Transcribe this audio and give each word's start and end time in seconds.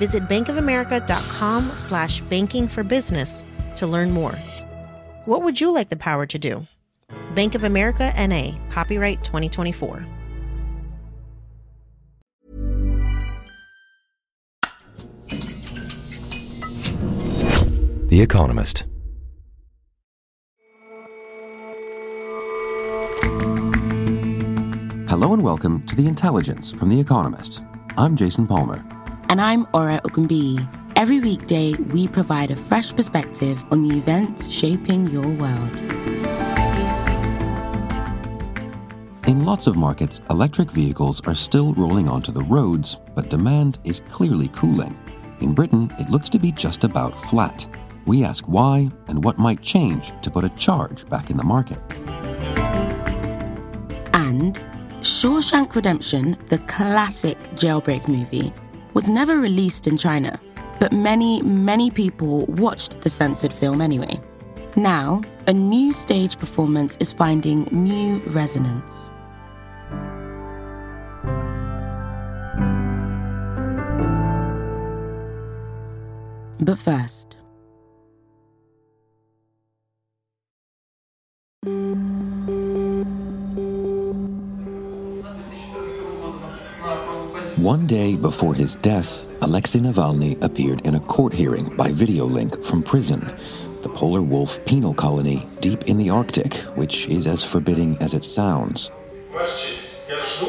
Visit 0.00 0.22
bankofamerica.com 0.28 1.72
slash 1.76 2.22
banking 2.22 2.66
for 2.68 2.82
business 2.82 3.44
to 3.76 3.86
learn 3.86 4.10
more. 4.12 4.32
What 5.26 5.42
would 5.42 5.60
you 5.60 5.74
like 5.74 5.90
the 5.90 5.96
power 5.96 6.24
to 6.24 6.38
do? 6.38 6.66
Bank 7.34 7.54
of 7.54 7.64
America 7.64 8.10
NA, 8.16 8.52
copyright 8.70 9.22
2024. 9.22 10.06
The 18.08 18.22
Economist. 18.22 18.84
Hello 25.10 25.34
and 25.34 25.42
welcome 25.42 25.84
to 25.86 25.94
The 25.94 26.06
Intelligence 26.06 26.72
from 26.72 26.88
The 26.88 26.98
Economist. 26.98 27.62
I'm 27.98 28.16
Jason 28.16 28.46
Palmer. 28.46 28.82
And 29.30 29.40
I'm 29.40 29.68
Ora 29.72 30.00
Ogunbiyi. 30.02 30.58
Every 30.96 31.20
weekday, 31.20 31.74
we 31.74 32.08
provide 32.08 32.50
a 32.50 32.56
fresh 32.56 32.92
perspective 32.92 33.62
on 33.70 33.86
the 33.86 33.96
events 33.96 34.50
shaping 34.50 35.06
your 35.06 35.22
world. 35.22 35.70
In 39.28 39.44
lots 39.44 39.68
of 39.68 39.76
markets, 39.76 40.20
electric 40.30 40.72
vehicles 40.72 41.24
are 41.28 41.34
still 41.36 41.74
rolling 41.74 42.08
onto 42.08 42.32
the 42.32 42.42
roads, 42.42 42.96
but 43.14 43.30
demand 43.30 43.78
is 43.84 44.00
clearly 44.08 44.48
cooling. 44.48 44.98
In 45.38 45.54
Britain, 45.54 45.94
it 46.00 46.10
looks 46.10 46.28
to 46.30 46.40
be 46.40 46.50
just 46.50 46.82
about 46.82 47.16
flat. 47.16 47.68
We 48.06 48.24
ask 48.24 48.46
why 48.48 48.90
and 49.06 49.22
what 49.22 49.38
might 49.38 49.62
change 49.62 50.12
to 50.22 50.30
put 50.32 50.42
a 50.42 50.48
charge 50.56 51.08
back 51.08 51.30
in 51.30 51.36
the 51.36 51.44
market. 51.44 51.78
And 54.12 54.60
Shawshank 55.02 55.76
Redemption, 55.76 56.36
the 56.48 56.58
classic 56.66 57.38
jailbreak 57.54 58.08
movie, 58.08 58.52
was 58.94 59.08
never 59.08 59.38
released 59.38 59.86
in 59.86 59.96
China, 59.96 60.40
but 60.78 60.92
many, 60.92 61.42
many 61.42 61.90
people 61.90 62.46
watched 62.46 63.00
the 63.02 63.10
censored 63.10 63.52
film 63.52 63.80
anyway. 63.80 64.20
Now, 64.76 65.22
a 65.46 65.52
new 65.52 65.92
stage 65.92 66.38
performance 66.38 66.96
is 67.00 67.12
finding 67.12 67.68
new 67.72 68.18
resonance. 68.28 69.10
But 76.60 76.78
first, 76.78 77.38
One 87.60 87.86
day 87.86 88.16
before 88.16 88.54
his 88.54 88.74
death, 88.74 89.26
Alexei 89.42 89.80
Navalny 89.80 90.42
appeared 90.42 90.80
in 90.86 90.94
a 90.94 91.00
court 91.00 91.34
hearing 91.34 91.68
by 91.76 91.92
video 91.92 92.24
link 92.24 92.64
from 92.64 92.82
prison, 92.82 93.20
the 93.82 93.90
polar 93.90 94.22
wolf 94.22 94.64
penal 94.64 94.94
colony 94.94 95.46
deep 95.60 95.84
in 95.84 95.98
the 95.98 96.08
Arctic, 96.08 96.54
which 96.74 97.06
is 97.08 97.26
as 97.26 97.44
forbidding 97.44 97.98
as 97.98 98.14
it 98.14 98.24
sounds. 98.24 98.90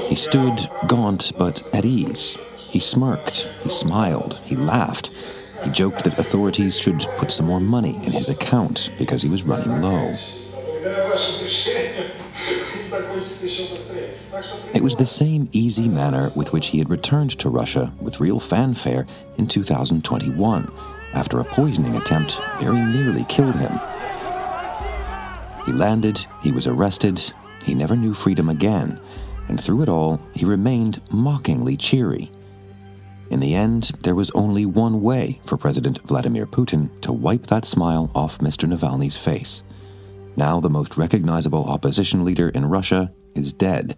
He 0.08 0.16
stood 0.16 0.70
gaunt 0.88 1.34
but 1.38 1.62
at 1.76 1.84
ease. 1.84 2.38
He 2.56 2.80
smirked, 2.80 3.50
he 3.62 3.68
smiled, 3.68 4.40
he 4.46 4.56
laughed. 4.56 5.12
He 5.66 5.70
joked 5.70 6.06
that 6.06 6.18
authorities 6.18 6.80
should 6.80 7.02
put 7.18 7.30
some 7.30 7.46
more 7.46 7.60
money 7.60 7.98
in 8.06 8.14
his 8.14 8.30
account 8.30 8.90
because 8.98 9.22
he 9.22 9.28
was 9.28 9.44
running 9.44 9.82
low. 9.82 10.16
It 14.74 14.82
was 14.82 14.96
the 14.96 15.06
same 15.06 15.50
easy 15.52 15.88
manner 15.88 16.32
with 16.36 16.54
which 16.54 16.68
he 16.68 16.80
had 16.80 16.90
returned 16.90 17.32
to 17.40 17.50
Russia 17.50 17.94
with 18.00 18.20
real 18.20 18.40
fanfare 18.40 19.06
in 19.38 19.48
2021 19.48 20.72
after 21.14 21.40
a 21.40 21.46
poisoning 21.46 21.96
attempt 21.96 22.40
very 22.60 22.82
nearly 22.82 23.26
killed 23.26 23.56
him. 23.56 23.80
He 25.66 25.72
landed, 25.72 26.26
he 26.42 26.52
was 26.52 26.68
arrested, 26.68 27.22
he 27.64 27.74
never 27.74 27.96
knew 27.96 28.14
freedom 28.14 28.50
again, 28.50 29.00
and 29.48 29.60
through 29.60 29.84
it 29.84 29.90
all, 29.90 30.22
he 30.34 30.46
remained 30.46 31.02
mockingly 31.12 31.78
cheery. 31.78 32.32
In 33.30 33.40
the 33.40 33.56
end, 33.56 33.92
there 34.02 34.16
was 34.16 34.32
only 34.32 34.66
one 34.66 35.02
way 35.02 35.40
for 35.44 35.58
President 35.58 36.00
Vladimir 36.04 36.46
Putin 36.46 36.90
to 37.02 37.14
wipe 37.14 37.44
that 37.44 37.66
smile 37.66 38.12
off 38.14 38.40
Mr. 38.40 38.68
Navalny's 38.68 39.18
face. 39.18 39.64
Now, 40.36 40.60
the 40.60 40.70
most 40.70 40.98
recognizable 40.98 41.66
opposition 41.66 42.26
leader 42.26 42.50
in 42.50 42.66
Russia 42.66 43.12
is 43.36 43.54
dead, 43.54 43.96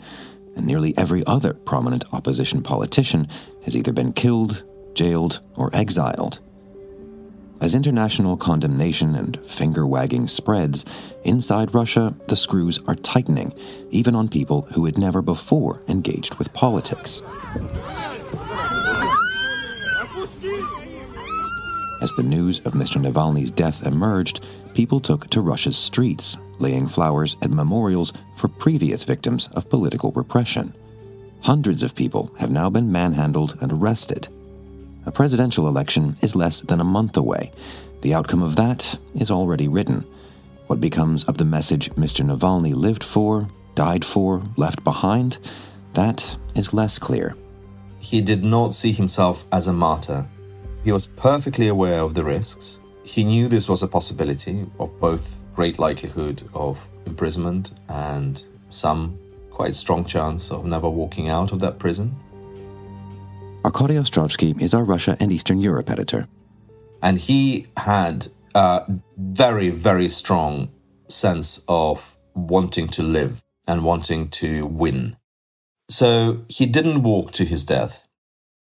and 0.56 0.66
nearly 0.66 0.97
every 0.97 1.25
other 1.25 1.53
prominent 1.53 2.06
opposition 2.14 2.62
politician 2.62 3.28
has 3.64 3.75
either 3.75 3.94
been 3.94 4.14
killed, 4.14 4.64
jailed, 4.94 5.41
or 5.56 5.69
exiled. 5.74 6.40
As 7.62 7.75
international 7.75 8.36
condemnation 8.36 9.16
and 9.16 9.40
finger 9.46 9.88
wagging 9.88 10.28
spreads, 10.28 10.84
inside 11.24 11.74
Russia, 11.74 12.14
the 12.28 12.36
screws 12.36 12.78
are 12.88 12.96
tightening, 12.96 13.53
even 13.90 14.16
on 14.16 14.28
people 14.28 14.64
who 14.74 14.86
had 14.86 14.97
never 14.97 15.22
before 15.22 15.81
engaged 15.88 16.36
with 16.36 16.52
politics. 16.52 17.22
As 22.02 22.12
the 22.18 22.24
news 22.24 22.59
of 22.66 22.74
Mr. 22.74 23.02
Navalny's 23.02 23.50
death 23.50 23.85
emerged, 23.88 24.46
people 24.74 25.00
took 25.00 25.30
to 25.30 25.40
Russia's 25.40 25.78
streets, 25.78 26.35
laying 26.63 26.88
flowers 26.88 27.35
at 27.44 27.51
memorials 27.51 28.13
for 28.35 28.47
previous 28.47 29.03
victims 29.03 29.50
of 29.53 29.69
political 29.69 30.12
repression. 30.13 30.74
Hundreds 31.44 31.84
of 31.84 31.94
people 31.94 32.34
have 32.40 32.50
now 32.50 32.69
been 32.69 32.91
manhandled 32.91 33.57
and 33.62 33.72
arrested. 33.72 34.29
A 35.06 35.12
presidential 35.12 35.68
election 35.68 36.16
is 36.22 36.35
less 36.35 36.62
than 36.62 36.79
a 36.79 36.85
month 36.97 37.18
away. 37.18 37.52
The 38.02 38.13
outcome 38.13 38.41
of 38.41 38.56
that 38.56 38.97
is 39.13 39.29
already 39.29 39.68
written. 39.68 40.06
What 40.68 40.79
becomes 40.79 41.25
of 41.25 41.38
the 41.38 41.46
message 41.46 41.90
Mr. 41.91 42.25
Navalny 42.25 42.73
lived 42.73 43.03
for, 43.03 43.47
died 43.75 44.06
for, 44.06 44.41
left 44.56 44.84
behind, 44.85 45.38
that 45.94 46.38
is 46.56 46.73
less 46.73 46.97
clear. 46.97 47.35
He 48.00 48.22
did 48.22 48.44
not 48.44 48.73
see 48.73 48.94
himself 48.94 49.46
as 49.52 49.68
a 49.68 49.73
martyr. 49.73 50.25
He 50.84 50.91
was 50.91 51.07
perfectly 51.07 51.68
aware 51.68 52.00
of 52.00 52.13
the 52.13 52.23
risks. 52.23 52.79
He 53.03 53.23
knew 53.23 53.47
this 53.47 53.68
was 53.69 53.84
a 53.84 53.88
possibility 53.88 54.66
of 54.79 54.97
both 55.00 55.43
great 55.53 55.80
likelihood 55.80 56.44
of 56.53 56.90
imprisonment 57.06 57.72
and 57.90 58.46
some 58.69 59.18
quite 59.52 59.75
strong 59.75 60.03
chance 60.03 60.52
of 60.52 60.66
never 60.66 60.90
walking 60.90 61.30
out 61.30 61.52
of 61.52 61.59
that 61.59 61.80
prison. 61.80 62.16
Arkady 63.64 63.96
Ostrovsky 63.96 64.59
is 64.62 64.74
our 64.74 64.84
Russia 64.84 65.16
and 65.19 65.31
Eastern 65.31 65.62
Europe 65.62 65.90
editor. 65.90 66.28
And 67.02 67.18
he 67.18 67.68
had 67.78 68.28
a 68.56 68.84
very, 69.18 69.69
very 69.69 70.09
strong 70.09 70.69
sense 71.08 71.64
of 71.68 72.18
wanting 72.34 72.88
to 72.90 73.03
live 73.03 73.44
and 73.68 73.84
wanting 73.84 74.30
to 74.30 74.66
win. 74.66 75.16
So 75.90 76.44
he 76.50 76.66
didn't 76.66 77.03
walk 77.03 77.31
to 77.34 77.46
his 77.46 77.64
death 77.64 78.08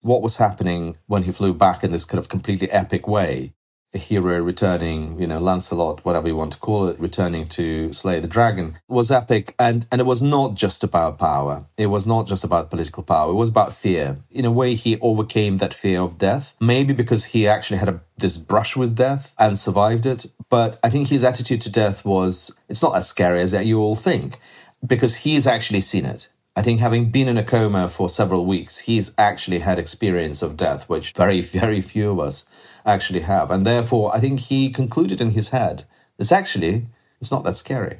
what 0.01 0.21
was 0.21 0.37
happening 0.37 0.97
when 1.07 1.23
he 1.23 1.31
flew 1.31 1.53
back 1.53 1.83
in 1.83 1.91
this 1.91 2.05
kind 2.05 2.19
of 2.19 2.29
completely 2.29 2.69
epic 2.71 3.07
way. 3.07 3.53
Hero 3.97 4.39
returning, 4.41 5.19
you 5.19 5.27
know, 5.27 5.39
Lancelot, 5.39 6.05
whatever 6.05 6.27
you 6.27 6.35
want 6.35 6.53
to 6.53 6.59
call 6.59 6.87
it, 6.87 6.99
returning 6.99 7.47
to 7.49 7.91
slay 7.93 8.19
the 8.19 8.27
dragon 8.27 8.79
was 8.87 9.11
epic. 9.11 9.53
And, 9.59 9.85
and 9.91 9.99
it 9.99 10.05
was 10.05 10.21
not 10.21 10.55
just 10.55 10.83
about 10.83 11.17
power. 11.17 11.65
It 11.77 11.87
was 11.87 12.07
not 12.07 12.27
just 12.27 12.43
about 12.43 12.69
political 12.69 13.03
power. 13.03 13.31
It 13.31 13.35
was 13.35 13.49
about 13.49 13.73
fear. 13.73 14.17
In 14.31 14.45
a 14.45 14.51
way, 14.51 14.75
he 14.75 14.99
overcame 14.99 15.57
that 15.57 15.73
fear 15.73 16.01
of 16.01 16.17
death, 16.17 16.55
maybe 16.59 16.93
because 16.93 17.25
he 17.25 17.47
actually 17.47 17.77
had 17.77 17.89
a, 17.89 18.01
this 18.17 18.37
brush 18.37 18.75
with 18.75 18.95
death 18.95 19.33
and 19.37 19.59
survived 19.59 20.05
it. 20.05 20.25
But 20.49 20.79
I 20.83 20.89
think 20.89 21.09
his 21.09 21.23
attitude 21.23 21.61
to 21.61 21.71
death 21.71 22.05
was, 22.05 22.57
it's 22.69 22.81
not 22.81 22.95
as 22.95 23.07
scary 23.07 23.41
as 23.41 23.53
you 23.53 23.79
all 23.79 23.95
think 23.95 24.39
because 24.85 25.17
he's 25.17 25.47
actually 25.47 25.81
seen 25.81 26.05
it. 26.05 26.29
I 26.57 26.63
think 26.63 26.79
having 26.79 27.11
been 27.11 27.27
in 27.27 27.37
a 27.37 27.43
coma 27.43 27.87
for 27.87 28.09
several 28.09 28.43
weeks, 28.43 28.79
he's 28.79 29.13
actually 29.15 29.59
had 29.59 29.77
experience 29.77 30.41
of 30.41 30.57
death, 30.57 30.89
which 30.89 31.13
very, 31.13 31.41
very 31.41 31.81
few 31.81 32.09
of 32.09 32.19
us 32.19 32.47
actually 32.87 33.21
have. 33.21 33.51
And 33.51 33.65
therefore, 33.65 34.15
I 34.15 34.19
think 34.19 34.39
he 34.39 34.69
concluded 34.69 35.21
in 35.21 35.31
his 35.31 35.49
head, 35.49 35.83
this 36.17 36.31
actually, 36.31 36.87
it's 37.21 37.31
not 37.31 37.43
that 37.43 37.57
scary. 37.57 37.99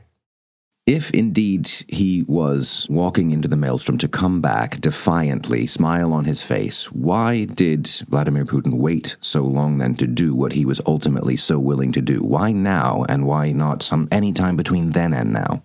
If 0.88 1.12
indeed 1.12 1.70
he 1.90 2.24
was 2.30 2.88
walking 2.90 3.32
into 3.32 3.50
the 3.50 3.58
maelstrom 3.58 3.98
to 3.98 4.08
come 4.08 4.40
back 4.40 4.80
defiantly, 4.80 5.68
smile 5.68 6.14
on 6.14 6.24
his 6.24 6.42
face, 6.42 6.90
why 6.94 7.44
did 7.44 7.88
Vladimir 8.08 8.46
Putin 8.46 8.76
wait 8.76 9.18
so 9.20 9.44
long 9.44 9.80
then 9.80 9.96
to 9.96 10.08
do 10.08 10.34
what 10.34 10.54
he 10.54 10.66
was 10.66 10.80
ultimately 10.86 11.36
so 11.36 11.60
willing 11.60 11.92
to 11.92 12.02
do? 12.02 12.24
Why 12.24 12.54
now, 12.54 13.04
and 13.10 13.28
why 13.28 13.52
not 13.52 13.84
some 13.84 14.08
any 14.12 14.32
time 14.32 14.56
between 14.56 14.92
then 14.92 15.14
and 15.14 15.34
now? 15.34 15.62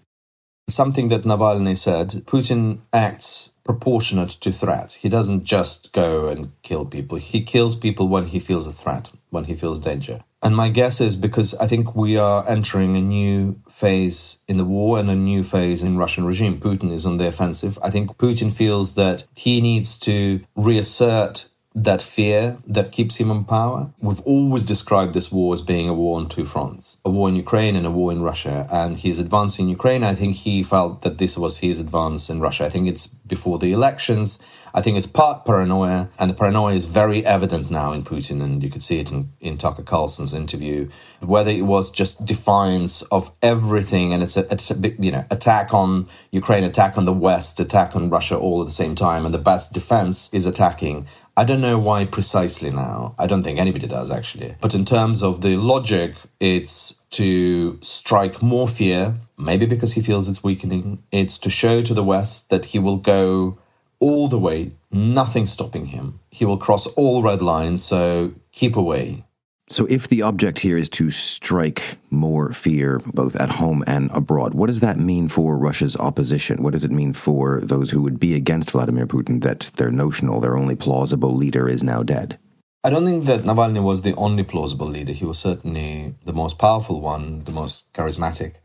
Something 0.72 1.10
that 1.10 1.24
Navalny 1.24 1.76
said 1.76 2.08
Putin 2.24 2.78
acts 2.94 3.52
proportionate 3.62 4.30
to 4.30 4.50
threat. 4.50 4.94
He 4.94 5.10
doesn't 5.10 5.44
just 5.44 5.92
go 5.92 6.28
and 6.28 6.50
kill 6.62 6.86
people, 6.86 7.18
he 7.18 7.42
kills 7.42 7.76
people 7.76 8.08
when 8.08 8.28
he 8.28 8.40
feels 8.40 8.66
a 8.66 8.72
threat, 8.72 9.10
when 9.28 9.44
he 9.44 9.54
feels 9.54 9.80
danger. 9.80 10.20
And 10.42 10.56
my 10.56 10.70
guess 10.70 10.98
is 11.00 11.14
because 11.14 11.54
I 11.56 11.66
think 11.66 11.94
we 11.94 12.16
are 12.16 12.48
entering 12.48 12.96
a 12.96 13.02
new 13.02 13.60
phase 13.68 14.38
in 14.48 14.56
the 14.56 14.64
war 14.64 14.98
and 14.98 15.10
a 15.10 15.14
new 15.14 15.44
phase 15.44 15.82
in 15.82 15.98
Russian 15.98 16.24
regime. 16.24 16.58
Putin 16.58 16.90
is 16.90 17.04
on 17.04 17.18
the 17.18 17.28
offensive. 17.28 17.78
I 17.82 17.90
think 17.90 18.16
Putin 18.16 18.50
feels 18.50 18.94
that 18.94 19.24
he 19.36 19.60
needs 19.60 19.98
to 19.98 20.40
reassert 20.56 21.48
that 21.74 22.02
fear 22.02 22.58
that 22.66 22.92
keeps 22.92 23.16
him 23.16 23.30
in 23.30 23.44
power. 23.44 23.90
We've 24.00 24.20
always 24.20 24.64
described 24.64 25.14
this 25.14 25.32
war 25.32 25.54
as 25.54 25.62
being 25.62 25.88
a 25.88 25.94
war 25.94 26.18
on 26.18 26.28
two 26.28 26.44
fronts 26.44 26.98
a 27.04 27.10
war 27.10 27.28
in 27.28 27.36
Ukraine 27.36 27.76
and 27.76 27.86
a 27.86 27.90
war 27.90 28.12
in 28.12 28.22
Russia. 28.22 28.66
And 28.72 28.96
he's 28.96 29.18
advancing 29.18 29.66
in 29.66 29.70
Ukraine. 29.70 30.04
I 30.04 30.14
think 30.14 30.36
he 30.36 30.62
felt 30.62 31.02
that 31.02 31.18
this 31.18 31.38
was 31.38 31.58
his 31.58 31.80
advance 31.80 32.28
in 32.28 32.40
Russia. 32.40 32.64
I 32.64 32.70
think 32.70 32.88
it's 32.88 33.06
before 33.06 33.58
the 33.58 33.72
elections. 33.72 34.38
I 34.74 34.80
think 34.80 34.96
it's 34.96 35.06
part 35.06 35.44
paranoia, 35.44 36.08
and 36.18 36.30
the 36.30 36.34
paranoia 36.34 36.74
is 36.74 36.86
very 36.86 37.24
evident 37.26 37.70
now 37.70 37.92
in 37.92 38.02
Putin, 38.04 38.42
and 38.42 38.62
you 38.62 38.70
could 38.70 38.82
see 38.82 39.00
it 39.00 39.12
in, 39.12 39.30
in 39.40 39.58
Tucker 39.58 39.82
Carlson's 39.82 40.32
interview. 40.32 40.88
Whether 41.20 41.50
it 41.50 41.66
was 41.74 41.90
just 41.90 42.24
defiance 42.24 43.02
of 43.02 43.30
everything, 43.42 44.12
and 44.12 44.22
it's 44.22 44.36
a, 44.36 44.46
a 44.50 44.56
you 44.98 45.12
know 45.12 45.24
attack 45.30 45.74
on 45.74 46.08
Ukraine, 46.30 46.64
attack 46.64 46.96
on 46.96 47.04
the 47.04 47.12
West, 47.12 47.60
attack 47.60 47.94
on 47.94 48.08
Russia, 48.08 48.36
all 48.36 48.60
at 48.62 48.66
the 48.66 48.72
same 48.72 48.94
time, 48.94 49.26
and 49.26 49.34
the 49.34 49.38
best 49.38 49.74
defense 49.74 50.32
is 50.32 50.46
attacking. 50.46 51.06
I 51.36 51.44
don't 51.44 51.60
know 51.62 51.78
why 51.78 52.04
precisely 52.04 52.70
now. 52.70 53.14
I 53.18 53.26
don't 53.26 53.42
think 53.42 53.58
anybody 53.58 53.86
does 53.86 54.10
actually. 54.10 54.56
But 54.60 54.74
in 54.74 54.84
terms 54.84 55.22
of 55.22 55.40
the 55.40 55.56
logic, 55.56 56.14
it's 56.40 57.00
to 57.12 57.78
strike 57.82 58.42
more 58.42 58.68
fear, 58.68 59.14
maybe 59.38 59.66
because 59.66 59.94
he 59.94 60.02
feels 60.02 60.28
it's 60.28 60.44
weakening. 60.44 61.02
It's 61.10 61.38
to 61.38 61.50
show 61.50 61.82
to 61.82 61.94
the 61.94 62.04
West 62.04 62.50
that 62.50 62.66
he 62.66 62.78
will 62.78 62.98
go 62.98 63.58
all 63.98 64.28
the 64.28 64.38
way, 64.38 64.72
nothing 64.90 65.46
stopping 65.46 65.86
him. 65.86 66.20
He 66.30 66.44
will 66.44 66.58
cross 66.58 66.86
all 66.88 67.22
red 67.22 67.40
lines, 67.40 67.84
so 67.84 68.34
keep 68.50 68.76
away. 68.76 69.24
So, 69.68 69.86
if 69.86 70.08
the 70.08 70.22
object 70.22 70.58
here 70.58 70.76
is 70.76 70.88
to 70.90 71.10
strike 71.10 71.96
more 72.10 72.52
fear 72.52 73.00
both 73.06 73.36
at 73.36 73.48
home 73.48 73.82
and 73.86 74.10
abroad, 74.12 74.54
what 74.54 74.66
does 74.66 74.80
that 74.80 74.98
mean 74.98 75.28
for 75.28 75.56
Russia's 75.56 75.96
opposition? 75.96 76.62
What 76.62 76.74
does 76.74 76.84
it 76.84 76.90
mean 76.90 77.12
for 77.12 77.60
those 77.62 77.90
who 77.90 78.02
would 78.02 78.20
be 78.20 78.34
against 78.34 78.72
Vladimir 78.72 79.06
Putin 79.06 79.42
that 79.44 79.72
their 79.76 79.90
notional, 79.90 80.40
their 80.40 80.58
only 80.58 80.76
plausible 80.76 81.34
leader 81.34 81.68
is 81.68 81.82
now 81.82 82.02
dead? 82.02 82.38
I 82.84 82.90
don't 82.90 83.04
think 83.04 83.26
that 83.26 83.42
Navalny 83.42 83.82
was 83.82 84.02
the 84.02 84.14
only 84.16 84.42
plausible 84.42 84.88
leader. 84.88 85.12
He 85.12 85.24
was 85.24 85.38
certainly 85.38 86.16
the 86.24 86.32
most 86.32 86.58
powerful 86.58 87.00
one, 87.00 87.44
the 87.44 87.52
most 87.52 87.92
charismatic. 87.92 88.56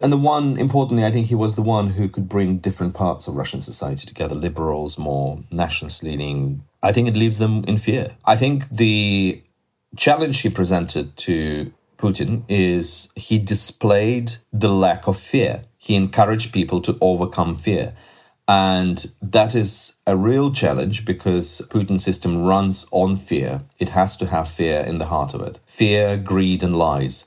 And 0.00 0.12
the 0.12 0.16
one, 0.16 0.56
importantly, 0.56 1.04
I 1.04 1.10
think 1.10 1.26
he 1.26 1.34
was 1.34 1.56
the 1.56 1.62
one 1.62 1.90
who 1.90 2.08
could 2.08 2.28
bring 2.28 2.58
different 2.58 2.94
parts 2.94 3.26
of 3.26 3.34
Russian 3.34 3.62
society 3.62 4.06
together 4.06 4.34
liberals, 4.34 4.96
more 4.96 5.40
nationalist 5.50 6.04
leaning. 6.04 6.62
I 6.82 6.92
think 6.92 7.08
it 7.08 7.16
leaves 7.16 7.38
them 7.38 7.64
in 7.64 7.78
fear. 7.78 8.16
I 8.24 8.36
think 8.36 8.68
the 8.68 9.42
challenge 9.96 10.40
he 10.40 10.50
presented 10.50 11.16
to 11.18 11.72
Putin 11.96 12.44
is 12.48 13.08
he 13.16 13.38
displayed 13.38 14.32
the 14.52 14.68
lack 14.68 15.06
of 15.06 15.18
fear. 15.18 15.64
He 15.76 15.94
encouraged 15.94 16.52
people 16.52 16.80
to 16.82 16.98
overcome 17.00 17.54
fear. 17.56 17.94
And 18.46 19.06
that 19.22 19.54
is 19.54 19.96
a 20.06 20.16
real 20.16 20.52
challenge 20.52 21.06
because 21.06 21.62
Putin's 21.70 22.04
system 22.04 22.44
runs 22.44 22.86
on 22.90 23.16
fear. 23.16 23.62
It 23.78 23.90
has 23.90 24.16
to 24.18 24.26
have 24.26 24.48
fear 24.50 24.80
in 24.80 24.98
the 24.98 25.06
heart 25.06 25.32
of 25.32 25.40
it 25.40 25.60
fear, 25.66 26.16
greed, 26.18 26.62
and 26.62 26.76
lies. 26.76 27.26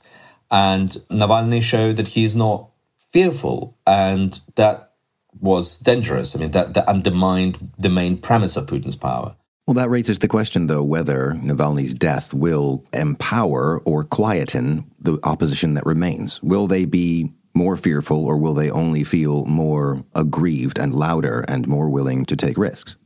And 0.50 0.90
Navalny 1.10 1.60
showed 1.60 1.96
that 1.96 2.08
he 2.08 2.24
is 2.24 2.36
not 2.36 2.70
fearful, 2.96 3.76
and 3.86 4.38
that 4.54 4.92
was 5.40 5.78
dangerous. 5.78 6.34
I 6.34 6.40
mean, 6.40 6.52
that, 6.52 6.74
that 6.74 6.88
undermined 6.88 7.72
the 7.78 7.90
main 7.90 8.18
premise 8.18 8.56
of 8.56 8.66
Putin's 8.66 8.96
power. 8.96 9.36
Well, 9.68 9.74
that 9.74 9.90
raises 9.90 10.18
the 10.18 10.28
question, 10.28 10.66
though, 10.66 10.82
whether 10.82 11.34
Navalny's 11.42 11.92
death 11.92 12.32
will 12.32 12.86
empower 12.94 13.82
or 13.84 14.02
quieten 14.02 14.90
the 14.98 15.18
opposition 15.24 15.74
that 15.74 15.84
remains. 15.84 16.42
Will 16.42 16.66
they 16.66 16.86
be 16.86 17.34
more 17.52 17.76
fearful, 17.76 18.24
or 18.24 18.38
will 18.38 18.54
they 18.54 18.70
only 18.70 19.04
feel 19.04 19.44
more 19.44 20.02
aggrieved 20.14 20.78
and 20.78 20.94
louder 20.94 21.44
and 21.48 21.68
more 21.68 21.90
willing 21.90 22.24
to 22.24 22.34
take 22.34 22.56
risks? 22.56 22.96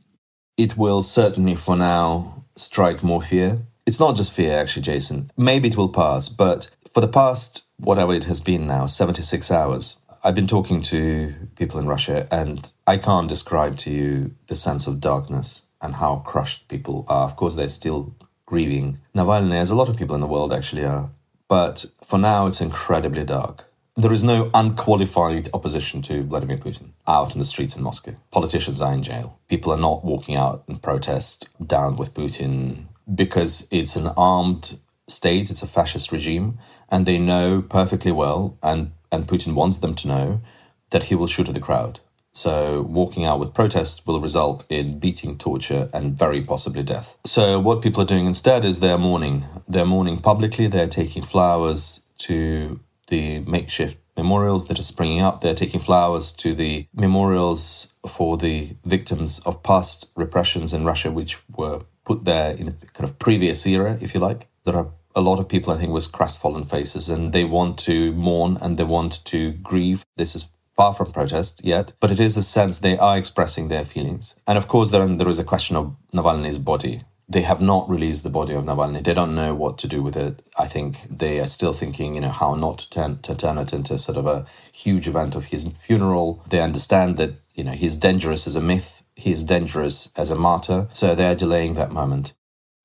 It 0.55 0.77
will 0.77 1.03
certainly, 1.03 1.57
for 1.57 1.75
now, 1.75 2.45
strike 2.55 3.03
more 3.03 3.21
fear. 3.21 3.63
It's 3.85 3.99
not 3.99 4.15
just 4.15 4.31
fear, 4.31 4.57
actually, 4.57 4.83
Jason. 4.83 5.31
Maybe 5.35 5.67
it 5.67 5.75
will 5.75 5.89
pass, 5.89 6.29
but 6.29 6.69
for 6.93 7.01
the 7.01 7.09
past, 7.09 7.65
whatever 7.75 8.13
it 8.13 8.23
has 8.23 8.39
been 8.39 8.67
now, 8.67 8.85
76 8.85 9.51
hours, 9.51 9.97
I've 10.23 10.35
been 10.35 10.47
talking 10.47 10.79
to 10.83 11.33
people 11.57 11.77
in 11.77 11.87
Russia, 11.87 12.25
and 12.31 12.71
I 12.87 12.95
can't 12.95 13.27
describe 13.27 13.75
to 13.79 13.91
you 13.91 14.35
the 14.47 14.55
sense 14.55 14.87
of 14.87 15.01
darkness 15.01 15.62
and 15.83 15.95
how 15.95 16.23
crushed 16.25 16.67
people 16.69 17.05
are. 17.07 17.25
Of 17.25 17.35
course, 17.35 17.55
they're 17.55 17.69
still 17.69 18.15
grieving 18.45 18.99
Navalny, 19.15 19.55
as 19.55 19.71
a 19.71 19.75
lot 19.75 19.89
of 19.89 19.97
people 19.97 20.15
in 20.15 20.21
the 20.21 20.27
world 20.27 20.53
actually 20.53 20.85
are. 20.85 21.11
But 21.47 21.85
for 22.03 22.17
now, 22.17 22.47
it's 22.47 22.61
incredibly 22.61 23.23
dark. 23.23 23.69
There 23.95 24.13
is 24.13 24.23
no 24.23 24.49
unqualified 24.55 25.51
opposition 25.53 26.01
to 26.03 26.23
Vladimir 26.23 26.57
Putin 26.57 26.93
out 27.05 27.33
in 27.33 27.39
the 27.39 27.45
streets 27.45 27.75
in 27.75 27.83
Moscow. 27.83 28.15
Politicians 28.31 28.81
are 28.81 28.93
in 28.93 29.03
jail. 29.03 29.37
People 29.47 29.71
are 29.71 29.79
not 29.79 30.03
walking 30.03 30.35
out 30.35 30.63
and 30.67 30.81
protest 30.81 31.47
down 31.63 31.95
with 31.95 32.15
Putin 32.15 32.85
because 33.13 33.67
it's 33.71 33.95
an 33.95 34.07
armed 34.17 34.79
state, 35.07 35.51
it's 35.51 35.61
a 35.61 35.67
fascist 35.67 36.11
regime, 36.11 36.57
and 36.89 37.05
they 37.05 37.19
know 37.19 37.61
perfectly 37.61 38.11
well, 38.11 38.57
and, 38.63 38.93
and 39.11 39.27
Putin 39.27 39.53
wants 39.53 39.77
them 39.77 39.93
to 39.93 40.07
know, 40.07 40.41
that 40.89 41.03
he 41.03 41.15
will 41.15 41.27
shoot 41.27 41.47
at 41.47 41.53
the 41.53 41.59
crowd. 41.59 41.99
So, 42.33 42.81
walking 42.81 43.25
out 43.25 43.39
with 43.39 43.53
protests 43.53 44.05
will 44.07 44.19
result 44.19 44.65
in 44.67 44.97
beating, 44.97 45.37
torture, 45.37 45.89
and 45.93 46.17
very 46.17 46.41
possibly 46.41 46.81
death. 46.81 47.17
So, 47.25 47.59
what 47.59 47.81
people 47.81 48.01
are 48.01 48.07
doing 48.07 48.25
instead 48.25 48.65
is 48.65 48.79
they're 48.79 48.97
mourning. 48.97 49.45
They're 49.67 49.85
mourning 49.85 50.17
publicly, 50.17 50.67
they're 50.67 50.87
taking 50.87 51.21
flowers 51.21 52.07
to 52.19 52.79
the 53.07 53.39
makeshift 53.39 53.97
memorials 54.17 54.67
that 54.67 54.79
are 54.79 54.83
springing 54.83 55.21
up. 55.21 55.41
They're 55.41 55.53
taking 55.53 55.79
flowers 55.79 56.31
to 56.33 56.53
the 56.53 56.87
memorials 56.93 57.93
for 58.07 58.37
the 58.37 58.75
victims 58.83 59.39
of 59.39 59.63
past 59.63 60.11
repressions 60.15 60.73
in 60.73 60.83
Russia, 60.83 61.11
which 61.11 61.39
were 61.55 61.81
put 62.05 62.25
there 62.25 62.51
in 62.51 62.67
a 62.67 62.71
kind 62.71 63.09
of 63.09 63.19
previous 63.19 63.65
era, 63.65 63.97
if 64.01 64.13
you 64.13 64.19
like. 64.19 64.47
There 64.65 64.75
are 64.75 64.89
a 65.15 65.21
lot 65.21 65.39
of 65.39 65.47
people, 65.47 65.73
I 65.73 65.77
think, 65.77 65.91
with 65.91 66.11
crestfallen 66.11 66.63
faces, 66.63 67.09
and 67.09 67.33
they 67.33 67.43
want 67.43 67.77
to 67.79 68.11
mourn 68.13 68.57
and 68.61 68.77
they 68.77 68.83
want 68.83 69.23
to 69.25 69.51
grieve. 69.51 70.03
This 70.15 70.35
is 70.35 70.49
far 70.73 70.93
from 70.93 71.11
protest 71.11 71.61
yet, 71.63 71.93
but 71.99 72.11
it 72.11 72.19
is 72.19 72.35
a 72.37 72.43
sense 72.43 72.79
they 72.79 72.97
are 72.97 73.17
expressing 73.17 73.67
their 73.67 73.85
feelings. 73.85 74.35
And 74.47 74.57
of 74.57 74.67
course, 74.67 74.89
there, 74.89 75.05
there 75.07 75.29
is 75.29 75.39
a 75.39 75.43
question 75.43 75.75
of 75.75 75.95
Navalny's 76.13 76.59
body. 76.59 77.03
They 77.29 77.41
have 77.43 77.61
not 77.61 77.89
released 77.89 78.23
the 78.23 78.29
body 78.29 78.53
of 78.53 78.65
Navalny. 78.65 79.03
They 79.03 79.13
don't 79.13 79.33
know 79.33 79.55
what 79.55 79.77
to 79.79 79.87
do 79.87 80.03
with 80.03 80.17
it. 80.17 80.45
I 80.59 80.67
think 80.67 80.97
they 81.09 81.39
are 81.39 81.47
still 81.47 81.73
thinking, 81.73 82.15
you 82.15 82.21
know, 82.21 82.29
how 82.29 82.55
not 82.55 82.79
to 82.79 82.89
turn, 82.89 83.19
to 83.19 83.33
turn 83.35 83.57
it 83.57 83.71
into 83.71 83.97
sort 83.97 84.17
of 84.17 84.27
a 84.27 84.45
huge 84.73 85.07
event 85.07 85.33
of 85.35 85.45
his 85.45 85.63
funeral. 85.63 86.43
They 86.49 86.59
understand 86.59 87.17
that, 87.17 87.35
you 87.55 87.63
know, 87.63 87.71
he's 87.71 87.95
dangerous 87.95 88.45
as 88.45 88.55
a 88.55 88.61
myth. 88.61 89.03
He 89.15 89.31
is 89.31 89.43
dangerous 89.43 90.11
as 90.17 90.31
a 90.31 90.35
martyr. 90.35 90.89
So 90.91 91.15
they're 91.15 91.35
delaying 91.35 91.75
that 91.75 91.91
moment. 91.91 92.33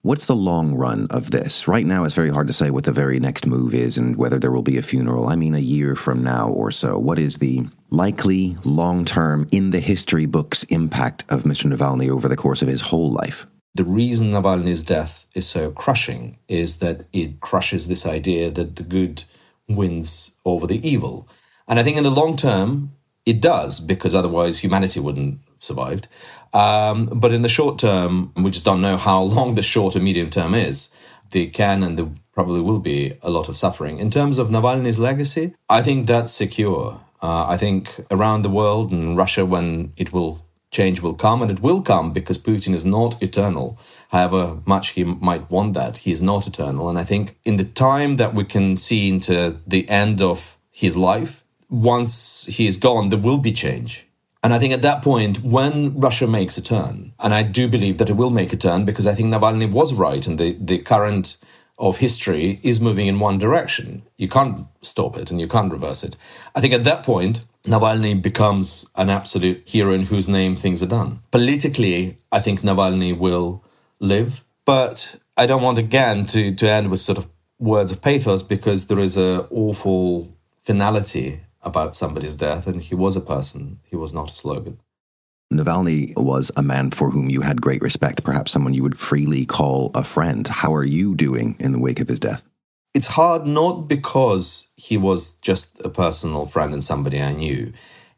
What's 0.02 0.26
the 0.26 0.36
long 0.36 0.74
run 0.76 1.08
of 1.10 1.32
this? 1.32 1.66
Right 1.66 1.84
now, 1.84 2.04
it's 2.04 2.14
very 2.14 2.30
hard 2.30 2.46
to 2.46 2.52
say 2.52 2.70
what 2.70 2.84
the 2.84 2.92
very 2.92 3.18
next 3.18 3.46
move 3.46 3.74
is 3.74 3.98
and 3.98 4.14
whether 4.16 4.38
there 4.38 4.52
will 4.52 4.62
be 4.62 4.78
a 4.78 4.82
funeral. 4.82 5.28
I 5.28 5.34
mean, 5.34 5.56
a 5.56 5.58
year 5.58 5.96
from 5.96 6.22
now 6.22 6.48
or 6.50 6.70
so. 6.70 6.96
What 6.96 7.18
is 7.18 7.38
the 7.38 7.66
likely 7.90 8.56
long 8.64 9.04
term, 9.04 9.48
in 9.50 9.70
the 9.70 9.80
history 9.80 10.24
books, 10.24 10.62
impact 10.64 11.24
of 11.28 11.42
Mr. 11.42 11.72
Navalny 11.72 12.08
over 12.08 12.28
the 12.28 12.36
course 12.36 12.62
of 12.62 12.68
his 12.68 12.80
whole 12.80 13.10
life? 13.10 13.48
The 13.74 13.82
reason 13.82 14.30
Navalny's 14.30 14.84
death 14.84 15.26
is 15.34 15.48
so 15.48 15.72
crushing 15.72 16.38
is 16.46 16.76
that 16.76 17.06
it 17.12 17.40
crushes 17.40 17.88
this 17.88 18.06
idea 18.06 18.52
that 18.52 18.76
the 18.76 18.84
good 18.84 19.24
wins 19.68 20.32
over 20.44 20.68
the 20.68 20.88
evil. 20.88 21.28
And 21.66 21.80
I 21.80 21.82
think 21.82 21.96
in 21.96 22.04
the 22.04 22.10
long 22.10 22.36
term, 22.36 22.92
it 23.28 23.42
does, 23.42 23.78
because 23.78 24.14
otherwise 24.14 24.58
humanity 24.58 25.00
wouldn't 25.00 25.40
have 25.44 25.62
survived. 25.62 26.08
Um, 26.54 27.06
but 27.06 27.30
in 27.30 27.42
the 27.42 27.48
short 27.48 27.78
term, 27.78 28.32
we 28.36 28.50
just 28.50 28.64
don't 28.64 28.80
know 28.80 28.96
how 28.96 29.20
long 29.36 29.54
the 29.54 29.62
short 29.62 29.94
and 29.94 30.04
medium 30.04 30.30
term 30.30 30.54
is. 30.54 30.90
There 31.30 31.46
can 31.46 31.82
and 31.82 31.98
there 31.98 32.08
probably 32.32 32.62
will 32.62 32.78
be 32.80 33.12
a 33.22 33.28
lot 33.28 33.50
of 33.50 33.58
suffering. 33.58 33.98
In 33.98 34.10
terms 34.10 34.38
of 34.38 34.48
Navalny's 34.48 34.98
legacy, 34.98 35.54
I 35.68 35.82
think 35.82 36.06
that's 36.06 36.32
secure. 36.32 36.98
Uh, 37.20 37.46
I 37.46 37.58
think 37.58 38.00
around 38.10 38.42
the 38.42 38.50
world 38.60 38.92
and 38.92 39.14
Russia, 39.14 39.44
when 39.44 39.92
it 39.98 40.10
will 40.10 40.42
change 40.70 41.02
will 41.02 41.14
come, 41.14 41.42
and 41.42 41.50
it 41.50 41.60
will 41.60 41.82
come 41.82 42.12
because 42.12 42.38
Putin 42.38 42.72
is 42.74 42.86
not 42.86 43.22
eternal. 43.22 43.78
However 44.10 44.58
much 44.64 44.90
he 44.90 45.04
might 45.04 45.50
want 45.50 45.74
that, 45.74 45.98
he 45.98 46.12
is 46.12 46.22
not 46.22 46.46
eternal. 46.46 46.88
And 46.88 46.98
I 46.98 47.04
think 47.04 47.36
in 47.44 47.58
the 47.58 47.64
time 47.64 48.16
that 48.16 48.34
we 48.34 48.44
can 48.44 48.76
see 48.76 49.08
into 49.08 49.58
the 49.66 49.88
end 49.88 50.22
of 50.22 50.56
his 50.70 50.96
life, 50.96 51.44
once 51.68 52.46
he 52.46 52.66
is 52.66 52.76
gone, 52.76 53.10
there 53.10 53.18
will 53.18 53.38
be 53.38 53.52
change. 53.52 54.06
And 54.42 54.54
I 54.54 54.58
think 54.58 54.72
at 54.72 54.82
that 54.82 55.02
point, 55.02 55.42
when 55.42 55.98
Russia 55.98 56.26
makes 56.26 56.56
a 56.56 56.62
turn, 56.62 57.12
and 57.18 57.34
I 57.34 57.42
do 57.42 57.68
believe 57.68 57.98
that 57.98 58.08
it 58.08 58.16
will 58.16 58.30
make 58.30 58.52
a 58.52 58.56
turn 58.56 58.84
because 58.84 59.06
I 59.06 59.14
think 59.14 59.28
Navalny 59.28 59.70
was 59.70 59.92
right 59.94 60.24
and 60.26 60.38
the, 60.38 60.56
the 60.60 60.78
current 60.78 61.38
of 61.78 61.98
history 61.98 62.60
is 62.62 62.80
moving 62.80 63.06
in 63.06 63.20
one 63.20 63.38
direction. 63.38 64.02
You 64.16 64.28
can't 64.28 64.66
stop 64.82 65.16
it 65.16 65.30
and 65.30 65.40
you 65.40 65.48
can't 65.48 65.72
reverse 65.72 66.02
it. 66.02 66.16
I 66.54 66.60
think 66.60 66.72
at 66.72 66.84
that 66.84 67.04
point, 67.04 67.44
Navalny 67.64 68.20
becomes 68.20 68.88
an 68.96 69.10
absolute 69.10 69.66
hero 69.68 69.92
in 69.92 70.06
whose 70.06 70.28
name 70.28 70.56
things 70.56 70.82
are 70.82 70.88
done. 70.88 71.20
Politically, 71.30 72.18
I 72.32 72.40
think 72.40 72.60
Navalny 72.60 73.16
will 73.16 73.64
live, 74.00 74.44
but 74.64 75.16
I 75.36 75.46
don't 75.46 75.62
want 75.62 75.78
again 75.78 76.26
to, 76.26 76.54
to 76.54 76.70
end 76.70 76.90
with 76.90 77.00
sort 77.00 77.18
of 77.18 77.28
words 77.58 77.92
of 77.92 78.00
pathos 78.00 78.42
because 78.42 78.86
there 78.86 79.00
is 79.00 79.16
a 79.16 79.46
awful 79.50 80.36
finality 80.62 81.40
about 81.62 81.94
somebody's 81.94 82.36
death 82.36 82.66
and 82.66 82.82
he 82.82 82.94
was 82.94 83.16
a 83.16 83.20
person, 83.20 83.80
he 83.84 83.96
was 83.96 84.12
not 84.12 84.30
a 84.30 84.34
slogan. 84.34 84.78
Navalny 85.52 86.12
was 86.16 86.50
a 86.56 86.62
man 86.62 86.90
for 86.90 87.10
whom 87.10 87.30
you 87.30 87.40
had 87.40 87.62
great 87.62 87.80
respect, 87.80 88.22
perhaps 88.22 88.50
someone 88.50 88.74
you 88.74 88.82
would 88.82 88.98
freely 88.98 89.46
call 89.46 89.90
a 89.94 90.04
friend. 90.04 90.46
How 90.46 90.74
are 90.74 90.84
you 90.84 91.14
doing 91.14 91.56
in 91.58 91.72
the 91.72 91.78
wake 91.78 92.00
of 92.00 92.08
his 92.08 92.20
death? 92.20 92.46
It's 92.92 93.06
hard 93.06 93.46
not 93.46 93.88
because 93.88 94.72
he 94.76 94.96
was 94.96 95.36
just 95.36 95.80
a 95.84 95.88
personal 95.88 96.46
friend 96.46 96.72
and 96.72 96.84
somebody 96.84 97.22
I 97.22 97.32
knew. 97.32 97.72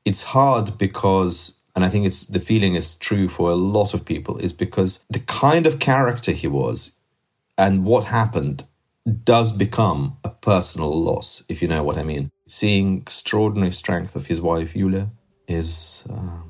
It's 0.05 0.25
hard 0.25 0.77
because 0.79 1.57
and 1.77 1.85
I 1.85 1.89
think 1.89 2.05
it's 2.05 2.27
the 2.27 2.41
feeling 2.41 2.75
is 2.75 2.97
true 2.97 3.29
for 3.29 3.51
a 3.51 3.55
lot 3.55 3.95
of 3.95 4.05
people 4.05 4.39
is 4.39 4.53
because 4.53 5.05
the 5.09 5.21
kind 5.21 5.67
of 5.67 5.79
character 5.79 6.33
he 6.33 6.49
was 6.49 6.97
and 7.57 7.85
what 7.85 8.05
happened 8.05 8.65
does 9.07 9.53
become 9.53 10.17
a 10.25 10.29
personal 10.29 11.03
loss, 11.03 11.43
if 11.49 11.63
you 11.63 11.69
know 11.69 11.83
what 11.83 11.99
I 11.99 12.03
mean. 12.03 12.31
Seeing 12.49 12.99
extraordinary 12.99 13.73
strength 13.73 14.15
of 14.15 14.27
his 14.27 14.41
wife 14.41 14.75
Yulia 14.77 15.11
is 15.49 16.07
uh, 16.11 16.41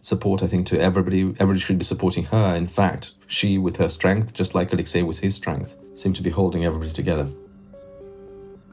support, 0.00 0.42
I 0.42 0.46
think, 0.46 0.66
to 0.68 0.80
everybody. 0.80 1.22
Everybody 1.22 1.58
should 1.58 1.78
be 1.78 1.84
supporting 1.84 2.24
her. 2.24 2.54
In 2.54 2.66
fact, 2.66 3.14
she, 3.26 3.58
with 3.58 3.76
her 3.76 3.88
strength, 3.88 4.32
just 4.34 4.54
like 4.54 4.72
Alexei 4.72 5.02
with 5.02 5.20
his 5.20 5.34
strength, 5.34 5.76
seem 5.94 6.12
to 6.14 6.22
be 6.22 6.30
holding 6.30 6.64
everybody 6.64 6.90
together. 6.90 7.28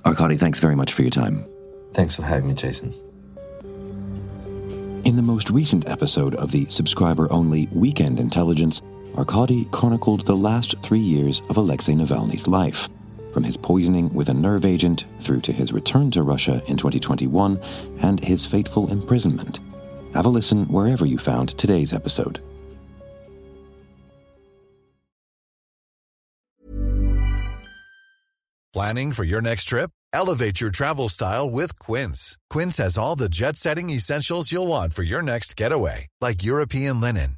Arkady, 0.06 0.38
thanks 0.38 0.60
very 0.60 0.76
much 0.76 0.94
for 0.94 1.02
your 1.02 1.12
time. 1.12 1.46
Thanks 1.94 2.16
for 2.16 2.24
having 2.24 2.48
me, 2.48 2.54
Jason. 2.54 2.94
In 5.04 5.16
the 5.16 5.22
most 5.22 5.50
recent 5.50 5.88
episode 5.88 6.36
of 6.36 6.52
the 6.52 6.66
subscriber 6.70 7.32
only 7.32 7.68
Weekend 7.72 8.20
Intelligence, 8.20 8.82
Arkady 9.18 9.66
chronicled 9.72 10.26
the 10.28 10.38
last 10.38 10.78
three 10.84 11.00
years 11.00 11.42
of 11.50 11.58
Alexei 11.58 11.94
Navalny's 11.94 12.48
life, 12.48 12.88
from 13.34 13.44
his 13.44 13.58
poisoning 13.58 14.14
with 14.14 14.30
a 14.30 14.34
nerve 14.34 14.64
agent 14.64 15.06
through 15.20 15.42
to 15.42 15.52
his 15.52 15.74
return 15.74 16.12
to 16.12 16.22
Russia 16.22 16.62
in 16.68 16.78
2021 16.78 17.60
and 18.04 18.20
his 18.24 18.46
fateful 18.46 18.90
imprisonment. 18.90 19.60
Have 20.14 20.28
a 20.28 20.30
listen 20.30 20.66
wherever 20.66 21.06
you 21.06 21.18
found 21.18 21.50
today's 21.50 21.94
episode. 21.94 22.40
Planning 28.72 29.14
for 29.14 29.24
your 29.24 29.42
next 29.42 29.66
trip? 29.66 29.90
Elevate 30.14 30.62
your 30.62 30.70
travel 30.70 31.10
style 31.10 31.50
with 31.50 31.80
Quince. 31.80 32.38
Quince 32.52 32.78
has 32.78 32.98
all 32.98 33.16
the 33.16 33.30
jet 33.30 33.56
setting 33.56 33.90
essentials 33.90 34.52
you'll 34.52 34.68
want 34.68 34.94
for 34.94 35.04
your 35.04 35.22
next 35.22 35.56
getaway, 35.56 36.08
like 36.22 36.44
European 36.44 37.02
linen, 37.02 37.38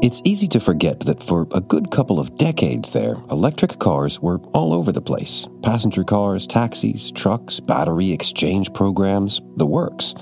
It's 0.00 0.22
easy 0.24 0.46
to 0.48 0.60
forget 0.60 1.00
that 1.00 1.20
for 1.20 1.48
a 1.52 1.60
good 1.60 1.90
couple 1.90 2.20
of 2.20 2.36
decades 2.36 2.92
there, 2.92 3.14
electric 3.32 3.80
cars 3.80 4.20
were 4.20 4.38
all 4.54 4.72
over 4.72 4.92
the 4.92 5.00
place. 5.00 5.48
Passenger 5.64 6.04
cars, 6.04 6.46
taxis, 6.46 7.10
trucks, 7.10 7.58
battery 7.58 8.12
exchange 8.12 8.72
programs, 8.72 9.42
the 9.56 9.66
works. 9.66 10.14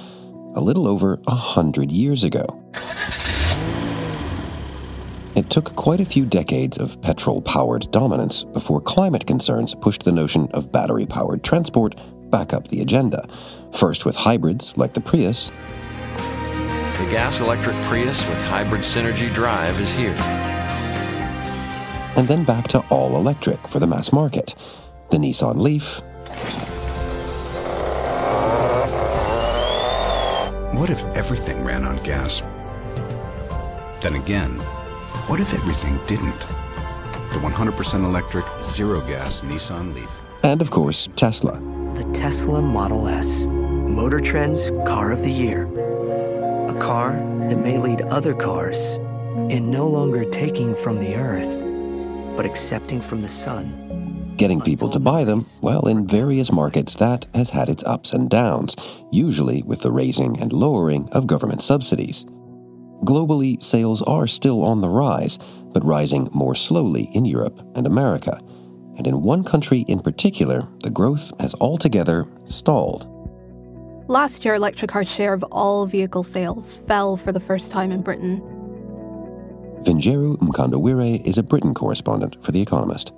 A 0.54 0.62
little 0.62 0.88
over 0.88 1.21
a 1.26 1.35
hundred 1.35 1.92
years 1.92 2.25
ago. 2.25 2.47
It 5.35 5.50
took 5.50 5.76
quite 5.76 6.00
a 6.00 6.06
few 6.06 6.25
decades 6.25 6.78
of 6.78 6.99
petrol 7.02 7.42
powered 7.42 7.90
dominance 7.90 8.45
before 8.45 8.80
climate 8.80 9.26
concerns 9.26 9.75
pushed 9.75 10.04
the 10.04 10.12
notion 10.12 10.49
of 10.54 10.73
battery 10.73 11.04
powered 11.04 11.45
transport 11.45 11.97
back 12.30 12.54
up 12.54 12.68
the 12.68 12.80
agenda. 12.80 13.28
First 13.75 14.06
with 14.06 14.16
hybrids 14.16 14.75
like 14.78 14.95
the 14.95 15.02
Prius. 15.02 15.52
The 16.98 17.10
gas 17.10 17.40
electric 17.40 17.76
Prius 17.82 18.26
with 18.26 18.40
hybrid 18.46 18.80
synergy 18.80 19.32
drive 19.34 19.78
is 19.78 19.92
here. 19.92 20.16
And 22.16 22.26
then 22.26 22.42
back 22.42 22.68
to 22.68 22.78
all 22.88 23.16
electric 23.16 23.68
for 23.68 23.78
the 23.78 23.86
mass 23.86 24.14
market. 24.14 24.54
The 25.10 25.18
Nissan 25.18 25.60
Leaf. 25.60 26.00
What 30.74 30.88
if 30.88 31.04
everything 31.14 31.62
ran 31.64 31.84
on 31.84 31.96
gas? 32.02 32.40
Then 34.00 34.14
again, 34.14 34.52
what 35.28 35.38
if 35.38 35.52
everything 35.52 35.98
didn't? 36.06 36.40
The 37.32 37.40
100% 37.40 38.04
electric, 38.04 38.46
zero 38.62 39.02
gas 39.02 39.42
Nissan 39.42 39.94
Leaf. 39.94 40.10
And 40.42 40.62
of 40.62 40.70
course, 40.70 41.10
Tesla. 41.14 41.60
The 41.94 42.10
Tesla 42.14 42.62
Model 42.62 43.06
S. 43.06 43.44
Motor 43.44 44.20
Trend's 44.20 44.70
Car 44.86 45.12
of 45.12 45.22
the 45.22 45.30
Year. 45.30 45.66
A 46.68 46.75
car 46.80 47.12
that 47.49 47.58
may 47.58 47.78
lead 47.78 48.02
other 48.02 48.35
cars 48.35 48.96
in 49.49 49.70
no 49.70 49.87
longer 49.87 50.25
taking 50.25 50.75
from 50.75 50.99
the 50.99 51.14
earth, 51.14 51.56
but 52.37 52.44
accepting 52.44 53.00
from 53.00 53.23
the 53.23 53.28
sun. 53.28 54.35
Getting 54.37 54.61
people 54.61 54.90
to 54.90 54.99
buy 54.99 55.25
them, 55.25 55.46
well, 55.61 55.87
in 55.87 56.06
various 56.06 56.50
markets, 56.50 56.94
that 56.96 57.26
has 57.35 57.50
had 57.50 57.68
its 57.68 57.85
ups 57.85 58.12
and 58.12 58.28
downs, 58.28 58.76
usually 59.12 59.62
with 59.62 59.80
the 59.80 59.92
raising 59.92 60.40
and 60.40 60.52
lowering 60.52 61.08
of 61.12 61.26
government 61.26 61.62
subsidies. 61.62 62.25
Globally, 63.04 63.62
sales 63.62 64.02
are 64.02 64.26
still 64.26 64.64
on 64.64 64.80
the 64.80 64.88
rise, 64.88 65.38
but 65.73 65.85
rising 65.85 66.28
more 66.32 66.54
slowly 66.54 67.11
in 67.14 67.25
Europe 67.25 67.62
and 67.76 67.87
America. 67.87 68.40
And 68.96 69.06
in 69.06 69.23
one 69.23 69.44
country 69.44 69.85
in 69.88 70.00
particular, 70.00 70.66
the 70.82 70.90
growth 70.90 71.32
has 71.38 71.54
altogether 71.61 72.26
stalled. 72.46 73.06
Last 74.08 74.44
year, 74.44 74.54
electric 74.54 74.92
car 74.92 75.04
share 75.04 75.32
of 75.32 75.42
all 75.50 75.84
vehicle 75.84 76.22
sales 76.22 76.76
fell 76.76 77.16
for 77.16 77.32
the 77.32 77.40
first 77.40 77.72
time 77.72 77.90
in 77.90 78.02
Britain. 78.02 78.40
Vinjeru 79.82 80.36
Mkandawire 80.36 81.26
is 81.26 81.38
a 81.38 81.42
Britain 81.42 81.75
correspondent 81.75 82.40
for 82.40 82.52
The 82.52 82.62
Economist. 82.62 83.12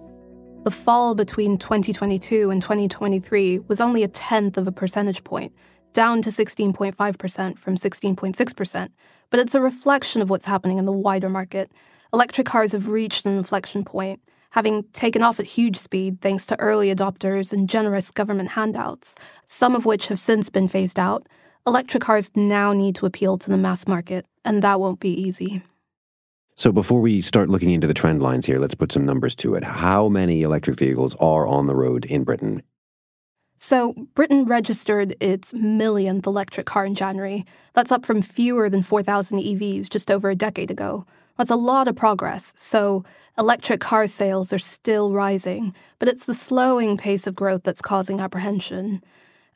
The 0.65 0.71
fall 0.71 1.15
between 1.15 1.59
2022 1.59 2.51
and 2.51 2.63
2023 2.63 3.59
was 3.69 3.83
only 3.83 4.03
a 4.03 4.09
tenth 4.09 4.57
of 4.57 4.67
a 4.67 4.73
percentage 4.73 5.25
point, 5.25 5.53
down 5.93 6.23
to 6.23 6.31
16.5% 6.31 7.59
from 7.59 7.75
16.6%, 7.75 8.89
but 9.29 9.41
it's 9.41 9.55
a 9.55 9.61
reflection 9.61 10.23
of 10.23 10.31
what's 10.31 10.47
happening 10.47 10.79
in 10.79 10.87
the 10.87 10.93
wider 10.93 11.29
market. 11.29 11.71
Electric 12.15 12.47
cars 12.47 12.73
have 12.73 12.89
reached 12.89 13.27
an 13.27 13.37
inflection 13.37 13.85
point, 13.85 14.23
having 14.51 14.85
taken 14.93 15.23
off 15.23 15.39
at 15.39 15.47
huge 15.47 15.77
speed 15.77 16.21
thanks 16.21 16.47
to 16.47 16.61
early 16.61 16.95
adopters 16.95 17.53
and 17.53 17.69
generous 17.69 18.11
government 18.11 18.51
handouts, 18.51 19.17
some 19.47 19.75
of 19.75 19.85
which 19.85 20.09
have 20.09 20.19
since 20.19 20.49
been 20.51 20.69
phased 20.69 20.99
out. 20.99 21.29
Electric 21.67 22.03
cars 22.03 22.31
now 22.35 22.73
need 22.73 22.95
to 22.95 23.07
appeal 23.07 23.37
to 23.39 23.51
the 23.51 23.57
mass 23.57 23.87
market, 23.87 24.27
and 24.45 24.63
that 24.63 24.81
won't 24.81 25.01
be 25.01 25.13
easy. 25.13 25.63
So, 26.55 26.73
before 26.73 27.01
we 27.01 27.21
start 27.21 27.49
looking 27.49 27.71
into 27.71 27.87
the 27.87 27.95
trend 27.95 28.21
lines 28.21 28.47
here, 28.47 28.59
let's 28.59 28.75
put 28.75 28.91
some 28.91 29.07
numbers 29.07 29.37
to 29.37 29.55
it. 29.55 29.63
How 29.63 30.09
many 30.09 30.43
electric 30.43 30.77
vehicles 30.77 31.15
are 31.21 31.47
on 31.47 31.67
the 31.67 31.77
road 31.77 32.05
in 32.05 32.25
Britain? 32.25 32.63
So, 33.57 33.93
Britain 34.15 34.45
registered 34.45 35.15
its 35.21 35.53
millionth 35.53 36.27
electric 36.27 36.67
car 36.67 36.85
in 36.85 36.95
January. 36.95 37.45
That's 37.75 37.93
up 37.93 38.07
from 38.07 38.23
fewer 38.23 38.69
than 38.69 38.83
4,000 38.83 39.39
EVs 39.39 39.89
just 39.89 40.11
over 40.11 40.31
a 40.31 40.35
decade 40.35 40.71
ago. 40.71 41.05
That's 41.39 41.51
a 41.51 41.57
lot 41.57 41.87
of 41.87 41.95
progress. 41.95 42.53
So, 42.57 43.05
electric 43.39 43.81
car 43.81 44.09
sales 44.09 44.53
are 44.53 44.59
still 44.59 45.13
rising, 45.13 45.73
but 46.01 46.09
it's 46.09 46.27
the 46.27 46.35
slowing 46.35 46.97
pace 46.97 47.29
of 47.29 47.37
growth 47.37 47.63
that's 47.63 47.81
causing 47.81 48.19
apprehension. 48.21 49.03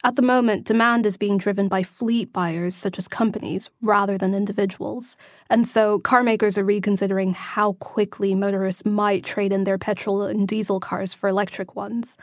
At 0.04 0.14
the 0.14 0.22
moment, 0.22 0.64
demand 0.64 1.06
is 1.06 1.16
being 1.16 1.38
driven 1.38 1.66
by 1.66 1.82
fleet 1.82 2.32
buyers, 2.32 2.76
such 2.76 2.98
as 2.98 3.08
companies, 3.08 3.68
rather 3.82 4.16
than 4.16 4.32
individuals. 4.34 5.16
And 5.50 5.66
so, 5.66 5.98
car 5.98 6.22
makers 6.22 6.56
are 6.56 6.64
reconsidering 6.64 7.34
how 7.34 7.72
quickly 7.74 8.36
motorists 8.36 8.84
might 8.84 9.24
trade 9.24 9.52
in 9.52 9.64
their 9.64 9.78
petrol 9.78 10.22
and 10.22 10.46
diesel 10.46 10.78
cars 10.78 11.12
for 11.14 11.28
electric 11.28 11.74
ones. 11.74 12.16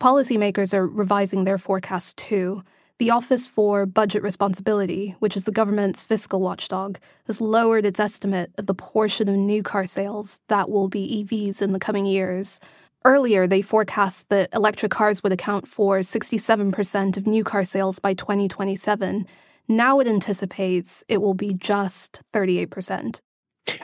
Policymakers 0.00 0.74
are 0.74 0.86
revising 0.86 1.44
their 1.44 1.58
forecasts 1.58 2.12
too. 2.14 2.64
The 2.98 3.10
Office 3.10 3.46
for 3.46 3.84
Budget 3.84 4.22
Responsibility, 4.22 5.16
which 5.18 5.36
is 5.36 5.44
the 5.44 5.52
government's 5.52 6.02
fiscal 6.02 6.40
watchdog, 6.40 6.96
has 7.26 7.42
lowered 7.42 7.84
its 7.84 8.00
estimate 8.00 8.52
of 8.56 8.64
the 8.64 8.74
portion 8.74 9.28
of 9.28 9.34
new 9.34 9.62
car 9.62 9.86
sales 9.86 10.40
that 10.48 10.70
will 10.70 10.88
be 10.88 11.22
EVs 11.22 11.60
in 11.60 11.72
the 11.72 11.78
coming 11.78 12.06
years. 12.06 12.58
Earlier, 13.04 13.46
they 13.46 13.60
forecast 13.60 14.30
that 14.30 14.48
electric 14.54 14.92
cars 14.92 15.22
would 15.22 15.32
account 15.34 15.68
for 15.68 15.98
67% 15.98 17.18
of 17.18 17.26
new 17.26 17.44
car 17.44 17.66
sales 17.66 17.98
by 17.98 18.14
2027. 18.14 19.26
Now 19.68 20.00
it 20.00 20.08
anticipates 20.08 21.04
it 21.06 21.18
will 21.18 21.34
be 21.34 21.52
just 21.52 22.22
38%. 22.32 23.20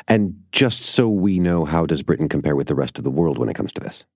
And 0.08 0.42
just 0.52 0.84
so 0.84 1.10
we 1.10 1.38
know, 1.38 1.66
how 1.66 1.84
does 1.84 2.02
Britain 2.02 2.30
compare 2.30 2.56
with 2.56 2.68
the 2.68 2.74
rest 2.74 2.96
of 2.96 3.04
the 3.04 3.10
world 3.10 3.36
when 3.36 3.50
it 3.50 3.54
comes 3.56 3.72
to 3.72 3.80
this? 3.80 4.06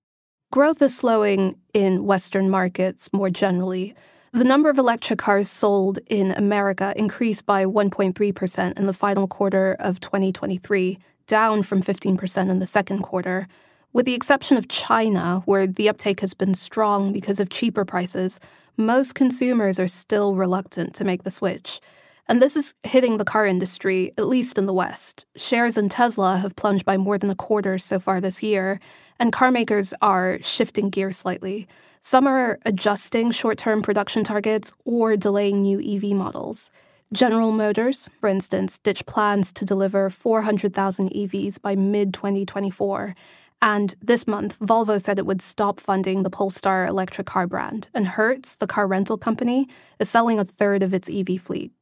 Growth 0.51 0.81
is 0.81 0.97
slowing 0.97 1.59
in 1.75 2.05
Western 2.05 2.49
markets 2.49 3.13
more 3.13 3.29
generally. 3.29 3.93
The 4.33 4.43
number 4.43 4.69
of 4.69 4.77
electric 4.77 5.19
cars 5.19 5.49
sold 5.49 5.99
in 6.07 6.31
America 6.31 6.93
increased 6.97 7.45
by 7.45 7.65
1.3% 7.65 8.77
in 8.77 8.85
the 8.85 8.93
final 8.93 9.27
quarter 9.27 9.77
of 9.79 10.01
2023, 10.01 10.99
down 11.27 11.63
from 11.63 11.81
15% 11.81 12.49
in 12.49 12.59
the 12.59 12.65
second 12.65 13.03
quarter. 13.03 13.47
With 13.93 14.05
the 14.05 14.13
exception 14.13 14.57
of 14.57 14.67
China, 14.67 15.41
where 15.45 15.65
the 15.65 15.87
uptake 15.87 16.19
has 16.19 16.33
been 16.33 16.53
strong 16.53 17.13
because 17.13 17.39
of 17.39 17.49
cheaper 17.49 17.85
prices, 17.85 18.39
most 18.75 19.15
consumers 19.15 19.79
are 19.79 19.87
still 19.87 20.35
reluctant 20.35 20.93
to 20.95 21.05
make 21.05 21.23
the 21.23 21.31
switch. 21.31 21.79
And 22.27 22.41
this 22.41 22.57
is 22.57 22.75
hitting 22.83 23.17
the 23.17 23.25
car 23.25 23.45
industry, 23.45 24.11
at 24.17 24.27
least 24.27 24.57
in 24.57 24.65
the 24.65 24.73
West. 24.73 25.25
Shares 25.37 25.77
in 25.77 25.87
Tesla 25.87 26.37
have 26.37 26.57
plunged 26.57 26.83
by 26.83 26.97
more 26.97 27.17
than 27.17 27.29
a 27.29 27.35
quarter 27.35 27.77
so 27.77 27.97
far 27.97 28.19
this 28.19 28.43
year, 28.43 28.81
and 29.19 29.31
car 29.31 29.51
makers 29.51 29.93
are 30.01 30.37
shifting 30.43 30.89
gear 30.89 31.13
slightly. 31.13 31.65
Some 32.07 32.25
are 32.25 32.57
adjusting 32.63 33.31
short 33.31 33.57
term 33.57 33.81
production 33.81 34.23
targets 34.23 34.71
or 34.85 35.17
delaying 35.17 35.61
new 35.61 35.77
EV 35.81 36.15
models. 36.15 36.71
General 37.11 37.51
Motors, 37.51 38.09
for 38.21 38.29
instance, 38.29 38.77
ditched 38.77 39.07
plans 39.07 39.51
to 39.51 39.65
deliver 39.65 40.09
400,000 40.09 41.09
EVs 41.09 41.61
by 41.61 41.75
mid 41.75 42.13
2024. 42.13 43.13
And 43.61 43.93
this 44.01 44.25
month, 44.25 44.57
Volvo 44.59 45.01
said 45.01 45.19
it 45.19 45.25
would 45.25 45.41
stop 45.41 45.81
funding 45.81 46.23
the 46.23 46.29
Polestar 46.29 46.85
electric 46.85 47.27
car 47.27 47.45
brand, 47.45 47.89
and 47.93 48.07
Hertz, 48.07 48.55
the 48.55 48.67
car 48.67 48.87
rental 48.87 49.17
company, 49.17 49.67
is 49.99 50.07
selling 50.07 50.39
a 50.39 50.45
third 50.45 50.83
of 50.83 50.93
its 50.93 51.09
EV 51.09 51.41
fleet. 51.41 51.73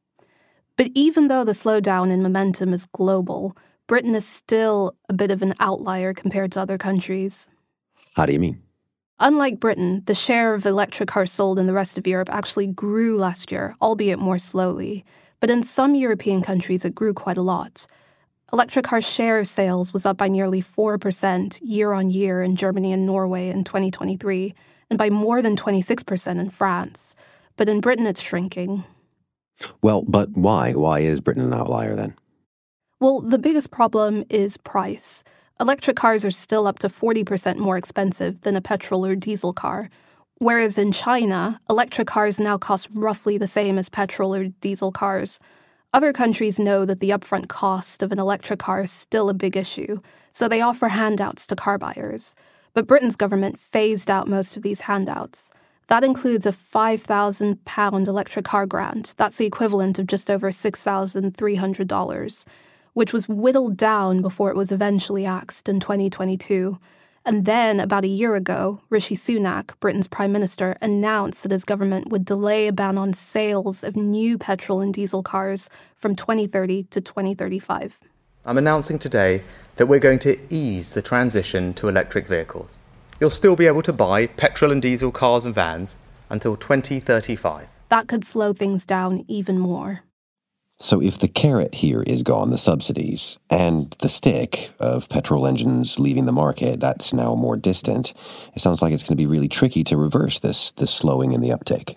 But 0.76 0.90
even 0.96 1.28
though 1.28 1.44
the 1.44 1.52
slowdown 1.52 2.10
in 2.10 2.20
momentum 2.20 2.72
is 2.72 2.86
global, 2.86 3.56
Britain 3.86 4.16
is 4.16 4.26
still 4.26 4.96
a 5.08 5.12
bit 5.12 5.30
of 5.30 5.42
an 5.42 5.54
outlier 5.60 6.12
compared 6.12 6.50
to 6.50 6.60
other 6.60 6.78
countries. 6.78 7.48
How 8.16 8.26
do 8.26 8.32
you 8.32 8.40
mean? 8.40 8.65
Unlike 9.18 9.60
Britain, 9.60 10.02
the 10.04 10.14
share 10.14 10.52
of 10.52 10.66
electric 10.66 11.08
cars 11.08 11.32
sold 11.32 11.58
in 11.58 11.66
the 11.66 11.72
rest 11.72 11.96
of 11.96 12.06
Europe 12.06 12.28
actually 12.30 12.66
grew 12.66 13.16
last 13.16 13.50
year, 13.50 13.74
albeit 13.80 14.18
more 14.18 14.38
slowly. 14.38 15.06
But 15.40 15.48
in 15.48 15.62
some 15.62 15.94
European 15.94 16.42
countries, 16.42 16.84
it 16.84 16.94
grew 16.94 17.14
quite 17.14 17.38
a 17.38 17.42
lot. 17.42 17.86
Electric 18.52 18.84
car 18.84 19.00
share 19.00 19.38
of 19.38 19.48
sales 19.48 19.94
was 19.94 20.04
up 20.04 20.18
by 20.18 20.28
nearly 20.28 20.60
4% 20.60 21.58
year 21.62 21.92
on 21.92 22.10
year 22.10 22.42
in 22.42 22.56
Germany 22.56 22.92
and 22.92 23.06
Norway 23.06 23.48
in 23.48 23.64
2023, 23.64 24.54
and 24.90 24.98
by 24.98 25.08
more 25.08 25.40
than 25.40 25.56
26% 25.56 26.38
in 26.38 26.50
France. 26.50 27.16
But 27.56 27.70
in 27.70 27.80
Britain, 27.80 28.06
it's 28.06 28.22
shrinking. 28.22 28.84
Well, 29.82 30.02
but 30.02 30.30
why? 30.32 30.72
Why 30.72 31.00
is 31.00 31.22
Britain 31.22 31.42
an 31.42 31.54
outlier 31.54 31.96
then? 31.96 32.14
Well, 33.00 33.22
the 33.22 33.38
biggest 33.38 33.70
problem 33.70 34.24
is 34.28 34.58
price. 34.58 35.24
Electric 35.58 35.96
cars 35.96 36.22
are 36.22 36.30
still 36.30 36.66
up 36.66 36.78
to 36.80 36.88
40% 36.88 37.56
more 37.56 37.78
expensive 37.78 38.42
than 38.42 38.56
a 38.56 38.60
petrol 38.60 39.06
or 39.06 39.16
diesel 39.16 39.54
car. 39.54 39.88
Whereas 40.36 40.76
in 40.76 40.92
China, 40.92 41.58
electric 41.70 42.06
cars 42.06 42.38
now 42.38 42.58
cost 42.58 42.90
roughly 42.92 43.38
the 43.38 43.46
same 43.46 43.78
as 43.78 43.88
petrol 43.88 44.34
or 44.34 44.48
diesel 44.60 44.92
cars. 44.92 45.40
Other 45.94 46.12
countries 46.12 46.58
know 46.58 46.84
that 46.84 47.00
the 47.00 47.08
upfront 47.08 47.48
cost 47.48 48.02
of 48.02 48.12
an 48.12 48.18
electric 48.18 48.58
car 48.58 48.82
is 48.82 48.92
still 48.92 49.30
a 49.30 49.34
big 49.34 49.56
issue, 49.56 50.00
so 50.30 50.46
they 50.46 50.60
offer 50.60 50.88
handouts 50.88 51.46
to 51.46 51.56
car 51.56 51.78
buyers. 51.78 52.34
But 52.74 52.86
Britain's 52.86 53.16
government 53.16 53.58
phased 53.58 54.10
out 54.10 54.28
most 54.28 54.58
of 54.58 54.62
these 54.62 54.82
handouts. 54.82 55.50
That 55.86 56.04
includes 56.04 56.44
a 56.44 56.52
£5,000 56.52 58.06
electric 58.06 58.44
car 58.44 58.66
grant. 58.66 59.14
That's 59.16 59.38
the 59.38 59.46
equivalent 59.46 59.98
of 59.98 60.06
just 60.06 60.30
over 60.30 60.50
$6,300 60.50 62.44
which 62.96 63.12
was 63.12 63.28
whittled 63.28 63.76
down 63.76 64.22
before 64.22 64.48
it 64.48 64.56
was 64.56 64.72
eventually 64.72 65.26
axed 65.26 65.68
in 65.68 65.78
2022. 65.78 66.78
And 67.26 67.44
then, 67.44 67.78
about 67.78 68.04
a 68.04 68.08
year 68.08 68.34
ago, 68.36 68.80
Rishi 68.88 69.14
Sunak, 69.14 69.78
Britain's 69.80 70.08
Prime 70.08 70.32
Minister, 70.32 70.78
announced 70.80 71.42
that 71.42 71.52
his 71.52 71.66
government 71.66 72.08
would 72.08 72.24
delay 72.24 72.68
a 72.68 72.72
ban 72.72 72.96
on 72.96 73.12
sales 73.12 73.84
of 73.84 73.96
new 73.96 74.38
petrol 74.38 74.80
and 74.80 74.94
diesel 74.94 75.22
cars 75.22 75.68
from 75.94 76.16
2030 76.16 76.84
to 76.84 77.02
2035. 77.02 77.98
I'm 78.46 78.56
announcing 78.56 78.98
today 78.98 79.42
that 79.76 79.88
we're 79.88 79.98
going 79.98 80.20
to 80.20 80.38
ease 80.48 80.94
the 80.94 81.02
transition 81.02 81.74
to 81.74 81.88
electric 81.88 82.26
vehicles. 82.26 82.78
You'll 83.20 83.28
still 83.28 83.56
be 83.56 83.66
able 83.66 83.82
to 83.82 83.92
buy 83.92 84.26
petrol 84.26 84.72
and 84.72 84.80
diesel 84.80 85.12
cars 85.12 85.44
and 85.44 85.54
vans 85.54 85.98
until 86.30 86.56
2035. 86.56 87.68
That 87.90 88.08
could 88.08 88.24
slow 88.24 88.54
things 88.54 88.86
down 88.86 89.26
even 89.28 89.58
more. 89.58 90.05
So, 90.78 91.00
if 91.00 91.18
the 91.18 91.28
carrot 91.28 91.74
here 91.74 92.02
is 92.02 92.22
gone, 92.22 92.50
the 92.50 92.58
subsidies, 92.58 93.38
and 93.48 93.90
the 94.00 94.10
stick 94.10 94.72
of 94.78 95.08
petrol 95.08 95.46
engines 95.46 95.98
leaving 95.98 96.26
the 96.26 96.32
market, 96.32 96.80
that's 96.80 97.14
now 97.14 97.34
more 97.34 97.56
distant, 97.56 98.12
it 98.54 98.60
sounds 98.60 98.82
like 98.82 98.92
it's 98.92 99.02
going 99.02 99.16
to 99.16 99.16
be 99.16 99.26
really 99.26 99.48
tricky 99.48 99.82
to 99.84 99.96
reverse 99.96 100.38
this, 100.40 100.72
this 100.72 100.92
slowing 100.92 101.32
in 101.32 101.40
the 101.40 101.50
uptake. 101.52 101.96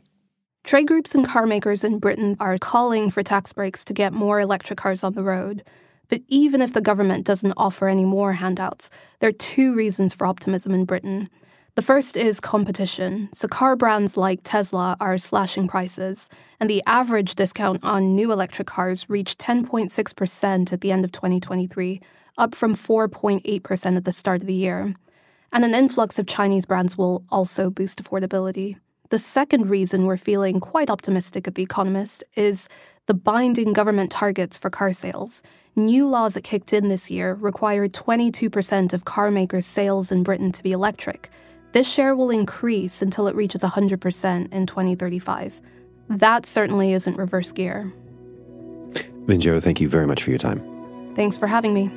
Trade 0.64 0.88
groups 0.88 1.14
and 1.14 1.28
car 1.28 1.46
makers 1.46 1.84
in 1.84 2.00
Britain 2.00 2.38
are 2.40 2.58
calling 2.58 3.10
for 3.10 3.22
tax 3.22 3.52
breaks 3.52 3.84
to 3.86 3.94
get 3.94 4.14
more 4.14 4.40
electric 4.40 4.78
cars 4.78 5.04
on 5.04 5.14
the 5.14 5.24
road. 5.24 5.64
But 6.08 6.22
even 6.28 6.62
if 6.62 6.74
the 6.74 6.82
government 6.82 7.26
doesn't 7.26 7.54
offer 7.58 7.88
any 7.88 8.06
more 8.06 8.34
handouts, 8.34 8.92
there 9.20 9.30
are 9.30 9.34
two 9.34 9.76
reasons 9.76 10.14
for 10.14 10.26
optimism 10.26 10.74
in 10.74 10.86
Britain. 10.86 11.30
The 11.80 11.86
first 11.86 12.18
is 12.18 12.42
competition. 12.42 13.30
So, 13.32 13.48
car 13.48 13.78
brands 13.78 14.18
like 14.18 14.42
Tesla 14.44 14.98
are 15.00 15.18
slashing 15.18 15.70
prices, 15.70 16.30
and 16.60 16.70
the 16.70 16.84
average 16.86 17.36
discount 17.36 17.86
on 17.86 18.16
new 18.16 18.34
electric 18.34 18.68
cars 18.68 19.10
reached 19.10 19.40
10.6% 19.40 20.74
at 20.74 20.82
the 20.82 20.92
end 20.92 21.06
of 21.06 21.14
2023, 21.14 22.02
up 22.38 22.54
from 22.54 22.76
4.8% 22.76 23.96
at 23.96 24.04
the 24.04 24.12
start 24.12 24.42
of 24.42 24.48
the 24.48 24.54
year. 24.54 24.94
And 25.54 25.64
an 25.64 25.74
influx 25.74 26.20
of 26.20 26.28
Chinese 26.28 26.66
brands 26.66 26.98
will 26.98 27.24
also 27.32 27.70
boost 27.70 28.04
affordability. 28.04 28.76
The 29.10 29.18
second 29.18 29.70
reason 29.70 30.06
we're 30.06 30.18
feeling 30.18 30.60
quite 30.60 30.90
optimistic 30.90 31.48
at 31.48 31.56
The 31.56 31.64
Economist 31.64 32.26
is 32.36 32.68
the 33.06 33.14
binding 33.14 33.72
government 33.72 34.12
targets 34.12 34.58
for 34.58 34.70
car 34.70 34.92
sales. 34.92 35.42
New 35.78 36.06
laws 36.10 36.34
that 36.34 36.44
kicked 36.44 36.74
in 36.74 36.90
this 36.90 37.10
year 37.10 37.36
required 37.36 37.94
22% 37.94 38.92
of 38.92 39.06
car 39.06 39.32
makers' 39.32 39.66
sales 39.66 40.12
in 40.12 40.24
Britain 40.24 40.52
to 40.52 40.62
be 40.62 40.74
electric. 40.74 41.30
This 41.72 41.92
share 41.92 42.16
will 42.16 42.32
increase 42.32 43.02
until 43.02 43.28
it 43.28 43.36
reaches 43.36 43.64
100% 43.64 44.52
in 44.52 44.66
2035. 44.66 45.62
That 46.10 46.46
certainly 46.46 46.94
isn't 46.94 47.18
reverse 47.18 47.52
gear. 47.52 47.94
Minjo, 49.26 49.62
thank 49.62 49.80
you 49.80 49.88
very 49.88 50.08
much 50.08 50.24
for 50.24 50.32
your 50.32 50.40
time. 50.40 50.64
Thanks 51.14 51.38
for 51.38 51.46
having 51.46 51.74
me. 51.74 51.90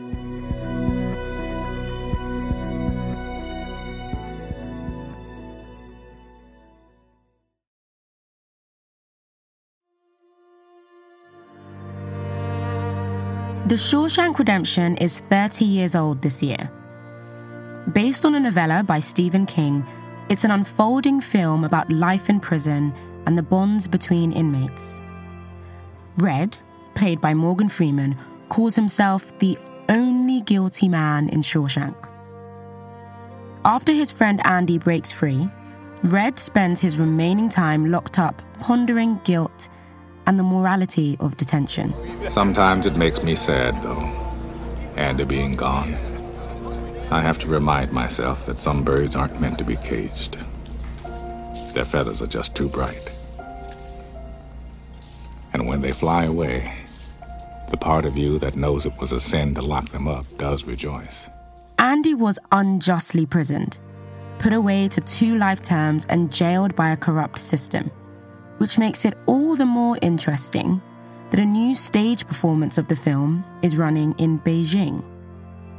The 13.73 13.77
Shawshank 13.79 14.39
Redemption 14.39 14.99
is 14.99 15.21
30 15.21 15.65
years 15.65 15.97
old 15.97 16.21
this 16.21 16.43
year. 16.43 16.71
Based 17.91 18.25
on 18.25 18.37
a 18.37 18.41
novella 18.41 18.85
by 18.85 19.01
Stephen 19.01 19.45
King, 19.45 19.85
it's 20.29 20.45
an 20.45 20.53
unfolding 20.53 21.21
film 21.21 21.65
about 21.65 21.91
life 21.91 22.31
in 22.31 22.39
prison 22.39 22.95
and 23.27 23.37
the 23.37 23.43
bonds 23.43 23.89
between 23.89 24.31
inmates. 24.31 25.03
Red, 26.17 26.57
played 26.95 27.21
by 27.21 27.35
Morgan 27.35 27.69
Freeman, 27.69 28.17
calls 28.49 28.77
himself 28.77 29.37
the 29.41 29.59
only 29.89 30.43
guilty 30.43 30.89
man 30.89 31.29
in 31.31 31.41
Shawshank. 31.41 31.97
After 33.65 33.93
his 33.93 34.13
friend 34.13 34.41
Andy 34.47 34.79
breaks 34.79 35.11
free, 35.11 35.51
Red 36.05 36.39
spends 36.39 36.81
his 36.81 37.01
remaining 37.01 37.49
time 37.49 37.91
locked 37.91 38.19
up 38.19 38.43
pondering 38.61 39.21
guilt 39.25 39.69
and 40.27 40.39
the 40.39 40.45
morality 40.45 41.17
of 41.19 41.37
detention. 41.37 41.93
Sometimes 42.31 42.87
it 42.87 42.97
makes 42.97 43.25
me 43.25 43.35
sad, 43.35 43.83
though, 43.83 44.03
Andy 44.95 45.25
being 45.25 45.57
gone. 45.57 46.12
I 47.13 47.21
have 47.21 47.39
to 47.41 47.47
remind 47.47 47.93
myself 47.93 48.47
that 48.47 48.59
some 48.59 48.83
birds 48.83 49.15
aren't 49.15 49.39
meant 49.39 49.59
to 49.59 49.65
be 49.65 49.77
caged. 49.77 50.39
Their 51.75 51.85
feathers 51.85 52.23
are 52.23 52.27
just 52.27 52.55
too 52.55 52.71
bright. 52.71 53.13
And 55.53 55.69
when 55.69 55.83
they 55.83 55.93
fly 55.93 56.25
away, 56.25 56.73
the 57.71 57.77
part 57.77 58.07
of 58.07 58.17
you 58.17 58.39
that 58.39 58.57
knows 58.57 58.87
it 58.87 58.97
was 58.99 59.13
a 59.13 59.21
sin 59.21 59.55
to 59.57 59.61
lock 59.61 59.91
them 59.91 60.09
up 60.09 60.25
does 60.39 60.65
rejoice. 60.65 61.29
Andy 61.79 62.15
was 62.15 62.39
unjustly 62.51 63.27
prisoned, 63.27 63.79
put 64.39 64.55
away 64.55 64.89
to 64.89 65.03
two 65.03 65.37
life 65.37 65.61
terms, 65.61 66.07
and 66.07 66.33
jailed 66.33 66.75
by 66.75 66.93
a 66.93 66.97
corrupt 66.97 67.39
system, 67.39 67.91
which 68.57 68.79
makes 68.79 69.05
it 69.05 69.19
all 69.27 69.55
the 69.55 69.67
more 69.67 69.99
interesting 70.01 70.81
that 71.31 71.41
a 71.41 71.45
new 71.45 71.75
stage 71.75 72.27
performance 72.27 72.79
of 72.79 72.89
the 72.89 72.97
film 72.97 73.45
is 73.61 73.77
running 73.77 74.15
in 74.17 74.39
Beijing. 74.39 75.05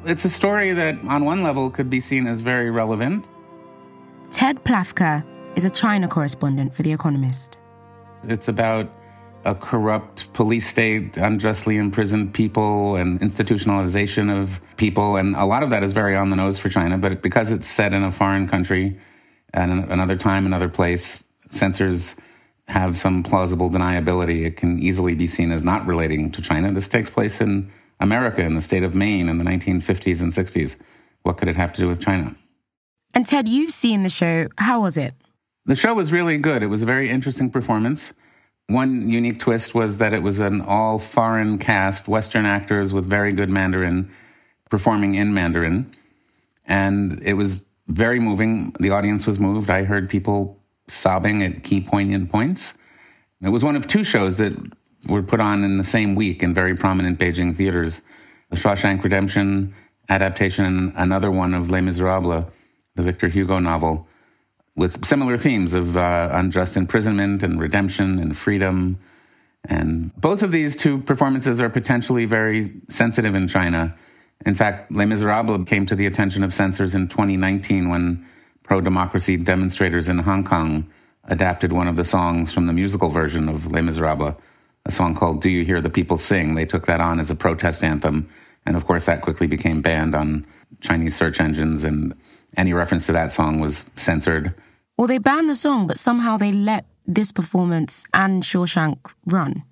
It's 0.05 0.25
a 0.25 0.29
story 0.29 0.73
that, 0.73 0.97
on 1.07 1.23
one 1.23 1.43
level, 1.43 1.69
could 1.69 1.89
be 1.89 2.01
seen 2.01 2.27
as 2.27 2.41
very 2.41 2.69
relevant. 2.69 3.29
Ted 4.31 4.61
Plafker 4.65 5.25
is 5.55 5.63
a 5.63 5.69
China 5.69 6.09
correspondent 6.09 6.73
for 6.73 6.83
The 6.83 6.91
Economist. 6.91 7.57
It's 8.23 8.49
about 8.49 8.91
a 9.45 9.55
corrupt 9.55 10.33
police 10.33 10.67
state, 10.67 11.15
unjustly 11.15 11.77
imprisoned 11.77 12.33
people, 12.33 12.97
and 12.97 13.19
institutionalization 13.21 14.29
of 14.29 14.59
people. 14.75 15.15
And 15.15 15.37
a 15.37 15.45
lot 15.45 15.63
of 15.63 15.69
that 15.69 15.83
is 15.83 15.93
very 15.93 16.17
on 16.17 16.29
the 16.29 16.35
nose 16.35 16.57
for 16.57 16.67
China, 16.67 16.97
but 16.97 17.21
because 17.21 17.51
it's 17.51 17.67
set 17.67 17.93
in 17.93 18.03
a 18.03 18.11
foreign 18.11 18.47
country 18.47 18.99
and 19.53 19.89
another 19.89 20.17
time, 20.17 20.45
another 20.45 20.69
place, 20.69 21.23
censors 21.49 22.17
have 22.67 22.97
some 22.97 23.23
plausible 23.23 23.69
deniability. 23.69 24.45
It 24.45 24.57
can 24.57 24.79
easily 24.79 25.15
be 25.15 25.27
seen 25.27 25.51
as 25.51 25.63
not 25.63 25.85
relating 25.85 26.31
to 26.31 26.41
China. 26.41 26.73
This 26.73 26.89
takes 26.89 27.09
place 27.09 27.39
in 27.39 27.71
America, 28.03 28.41
in 28.41 28.53
the 28.53 28.61
state 28.61 28.83
of 28.83 28.93
Maine 28.93 29.29
in 29.29 29.37
the 29.37 29.45
1950s 29.45 30.21
and 30.21 30.31
60s. 30.31 30.75
What 31.23 31.37
could 31.37 31.47
it 31.47 31.55
have 31.55 31.71
to 31.73 31.81
do 31.81 31.87
with 31.87 32.01
China? 32.01 32.35
And 33.15 33.25
Ted, 33.25 33.47
you've 33.47 33.71
seen 33.71 34.03
the 34.03 34.09
show. 34.09 34.49
How 34.57 34.81
was 34.81 34.97
it? 34.97 35.15
The 35.65 35.75
show 35.75 35.93
was 35.93 36.11
really 36.11 36.37
good. 36.37 36.61
It 36.61 36.67
was 36.67 36.83
a 36.83 36.85
very 36.85 37.09
interesting 37.09 37.49
performance. 37.49 38.13
One 38.67 39.09
unique 39.09 39.39
twist 39.39 39.73
was 39.73 39.97
that 39.97 40.13
it 40.13 40.21
was 40.21 40.39
an 40.39 40.61
all 40.61 40.99
foreign 40.99 41.57
cast, 41.57 42.09
Western 42.09 42.45
actors 42.45 42.93
with 42.93 43.07
very 43.07 43.31
good 43.31 43.49
Mandarin 43.49 44.11
performing 44.69 45.15
in 45.15 45.33
Mandarin. 45.33 45.89
And 46.65 47.21
it 47.23 47.35
was 47.35 47.65
very 47.87 48.19
moving. 48.19 48.75
The 48.79 48.89
audience 48.89 49.25
was 49.25 49.39
moved. 49.39 49.69
I 49.69 49.85
heard 49.85 50.09
people 50.09 50.59
sobbing 50.89 51.41
at 51.41 51.63
key 51.63 51.79
poignant 51.79 52.29
points. 52.29 52.73
It 53.41 53.49
was 53.49 53.63
one 53.63 53.77
of 53.77 53.87
two 53.87 54.03
shows 54.03 54.37
that 54.37 54.53
were 55.07 55.23
put 55.23 55.39
on 55.39 55.63
in 55.63 55.77
the 55.77 55.83
same 55.83 56.15
week 56.15 56.43
in 56.43 56.53
very 56.53 56.75
prominent 56.75 57.19
Beijing 57.19 57.55
theaters 57.55 58.01
The 58.49 58.55
Shawshank 58.55 59.03
Redemption 59.03 59.73
adaptation, 60.09 60.93
another 60.95 61.31
one 61.31 61.53
of 61.53 61.69
Les 61.69 61.81
Miserables, 61.81 62.45
the 62.95 63.03
Victor 63.03 63.27
Hugo 63.27 63.59
novel 63.59 64.07
with 64.75 65.05
similar 65.05 65.37
themes 65.37 65.73
of 65.73 65.97
uh, 65.97 66.29
unjust 66.31 66.75
imprisonment 66.75 67.43
and 67.43 67.59
redemption 67.59 68.19
and 68.19 68.35
freedom. 68.37 68.99
And 69.65 70.13
both 70.15 70.43
of 70.43 70.51
these 70.51 70.75
two 70.75 70.99
performances 70.99 71.61
are 71.61 71.69
potentially 71.69 72.25
very 72.25 72.71
sensitive 72.89 73.35
in 73.35 73.47
China. 73.47 73.95
In 74.45 74.55
fact, 74.55 74.91
Les 74.91 75.05
Miserables 75.05 75.67
came 75.67 75.85
to 75.85 75.95
the 75.95 76.05
attention 76.05 76.43
of 76.43 76.53
censors 76.53 76.95
in 76.95 77.07
2019 77.07 77.89
when 77.89 78.25
pro 78.63 78.81
democracy 78.81 79.37
demonstrators 79.37 80.09
in 80.09 80.19
Hong 80.19 80.43
Kong 80.43 80.89
adapted 81.25 81.71
one 81.71 81.87
of 81.87 81.95
the 81.95 82.03
songs 82.03 82.51
from 82.51 82.67
the 82.67 82.73
musical 82.73 83.09
version 83.09 83.47
of 83.47 83.71
Les 83.71 83.81
Miserables, 83.81 84.35
a 84.85 84.91
song 84.91 85.15
called 85.15 85.41
Do 85.41 85.49
You 85.49 85.63
Hear 85.63 85.81
the 85.81 85.89
People 85.89 86.17
Sing? 86.17 86.55
They 86.55 86.65
took 86.65 86.85
that 86.87 86.99
on 86.99 87.19
as 87.19 87.29
a 87.29 87.35
protest 87.35 87.83
anthem. 87.83 88.29
And 88.65 88.75
of 88.75 88.85
course, 88.85 89.05
that 89.05 89.21
quickly 89.21 89.47
became 89.47 89.81
banned 89.81 90.15
on 90.15 90.45
Chinese 90.81 91.15
search 91.15 91.39
engines, 91.39 91.83
and 91.83 92.13
any 92.57 92.73
reference 92.73 93.05
to 93.05 93.11
that 93.13 93.31
song 93.31 93.59
was 93.59 93.85
censored. 93.95 94.53
Well, 94.97 95.07
they 95.07 95.17
banned 95.17 95.49
the 95.49 95.55
song, 95.55 95.87
but 95.87 95.97
somehow 95.97 96.37
they 96.37 96.51
let 96.51 96.85
this 97.05 97.31
performance 97.31 98.05
and 98.13 98.43
Shawshank 98.43 99.11
run. 99.25 99.63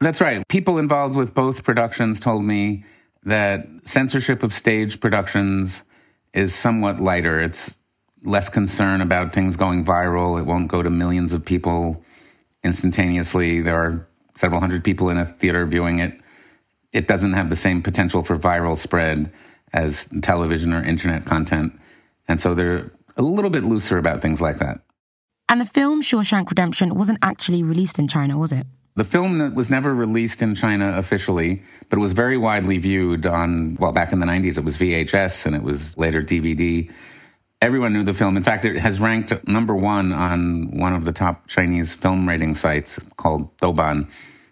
That's 0.00 0.20
right. 0.20 0.46
People 0.48 0.78
involved 0.78 1.16
with 1.16 1.34
both 1.34 1.64
productions 1.64 2.20
told 2.20 2.44
me 2.44 2.84
that 3.24 3.66
censorship 3.84 4.42
of 4.42 4.54
stage 4.54 5.00
productions 5.00 5.84
is 6.32 6.54
somewhat 6.54 7.00
lighter. 7.00 7.40
It's 7.40 7.76
less 8.22 8.48
concern 8.48 9.00
about 9.00 9.34
things 9.34 9.56
going 9.56 9.84
viral. 9.84 10.38
It 10.38 10.46
won't 10.46 10.68
go 10.68 10.82
to 10.82 10.88
millions 10.88 11.34
of 11.34 11.44
people 11.44 12.02
instantaneously. 12.62 13.60
There 13.60 13.76
are 13.76 14.06
several 14.40 14.60
hundred 14.60 14.82
people 14.82 15.10
in 15.10 15.18
a 15.18 15.26
theater 15.26 15.66
viewing 15.66 16.00
it. 16.00 16.18
It 16.92 17.06
doesn't 17.06 17.34
have 17.34 17.50
the 17.50 17.56
same 17.56 17.82
potential 17.82 18.24
for 18.24 18.36
viral 18.36 18.76
spread 18.76 19.30
as 19.72 20.08
television 20.22 20.72
or 20.72 20.82
internet 20.82 21.24
content. 21.24 21.78
And 22.26 22.40
so 22.40 22.54
they're 22.54 22.90
a 23.16 23.22
little 23.22 23.50
bit 23.50 23.64
looser 23.64 23.98
about 23.98 24.22
things 24.22 24.40
like 24.40 24.58
that. 24.58 24.80
And 25.48 25.60
the 25.60 25.66
film 25.66 26.02
Shawshank 26.02 26.48
Redemption 26.48 26.94
wasn't 26.94 27.18
actually 27.22 27.62
released 27.62 27.98
in 27.98 28.08
China, 28.08 28.38
was 28.38 28.50
it? 28.52 28.66
The 28.96 29.04
film 29.04 29.54
was 29.54 29.70
never 29.70 29.94
released 29.94 30.42
in 30.42 30.54
China 30.54 30.96
officially, 30.96 31.62
but 31.88 31.98
it 31.98 32.02
was 32.02 32.12
very 32.12 32.36
widely 32.36 32.78
viewed 32.78 33.26
on, 33.26 33.76
well, 33.78 33.92
back 33.92 34.12
in 34.12 34.18
the 34.18 34.26
90s, 34.26 34.58
it 34.58 34.64
was 34.64 34.78
VHS 34.78 35.46
and 35.46 35.54
it 35.54 35.62
was 35.62 35.96
later 35.96 36.22
DVD. 36.22 36.90
Everyone 37.62 37.92
knew 37.92 38.02
the 38.02 38.14
film. 38.14 38.38
In 38.38 38.42
fact, 38.42 38.64
it 38.64 38.76
has 38.76 39.00
ranked 39.00 39.46
number 39.46 39.76
one 39.76 40.14
on 40.14 40.78
one 40.78 40.94
of 40.94 41.04
the 41.04 41.12
top 41.12 41.46
Chinese 41.46 41.94
film 41.94 42.26
rating 42.26 42.54
sites 42.54 42.98
called 43.18 43.54
Douban. 43.58 44.08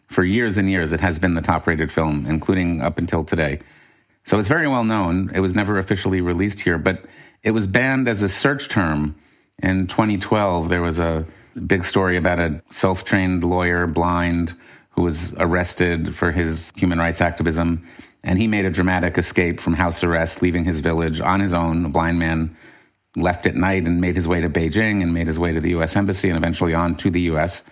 For 0.08 0.24
years 0.24 0.58
and 0.58 0.68
years, 0.68 0.92
it 0.92 1.00
has 1.00 1.18
been 1.18 1.32
the 1.32 1.40
top 1.40 1.66
rated 1.66 1.90
film, 1.90 2.26
including 2.26 2.82
up 2.82 2.98
until 2.98 3.24
today. 3.24 3.60
So 4.24 4.38
it's 4.38 4.48
very 4.48 4.68
well 4.68 4.84
known. 4.84 5.30
It 5.34 5.40
was 5.40 5.54
never 5.54 5.78
officially 5.78 6.20
released 6.20 6.60
here, 6.60 6.76
but 6.76 7.06
it 7.42 7.52
was 7.52 7.66
banned 7.66 8.08
as 8.08 8.22
a 8.22 8.28
search 8.28 8.68
term 8.68 9.16
in 9.62 9.86
2012. 9.86 10.68
There 10.68 10.82
was 10.82 10.98
a 10.98 11.24
big 11.66 11.86
story 11.86 12.18
about 12.18 12.38
a 12.38 12.60
self 12.68 13.06
trained 13.06 13.42
lawyer, 13.42 13.86
blind, 13.86 14.54
who 14.90 15.00
was 15.00 15.32
arrested 15.38 16.14
for 16.14 16.30
his 16.30 16.74
human 16.76 16.98
rights 16.98 17.22
activism. 17.22 17.88
And 18.22 18.38
he 18.38 18.46
made 18.46 18.66
a 18.66 18.70
dramatic 18.70 19.16
escape 19.16 19.60
from 19.60 19.72
house 19.72 20.04
arrest, 20.04 20.42
leaving 20.42 20.64
his 20.64 20.80
village 20.80 21.22
on 21.22 21.40
his 21.40 21.54
own. 21.54 21.86
A 21.86 21.88
blind 21.88 22.18
man 22.18 22.54
left 23.20 23.46
at 23.46 23.54
night 23.54 23.86
and 23.86 24.00
made 24.00 24.16
his 24.16 24.28
way 24.28 24.40
to 24.40 24.48
Beijing 24.48 25.02
and 25.02 25.12
made 25.12 25.26
his 25.26 25.38
way 25.38 25.52
to 25.52 25.60
the 25.60 25.70
US 25.70 25.96
Embassy 25.96 26.28
and 26.28 26.36
eventually 26.36 26.74
on 26.74 26.96
to 26.96 27.10
the 27.10 27.22
US. 27.32 27.64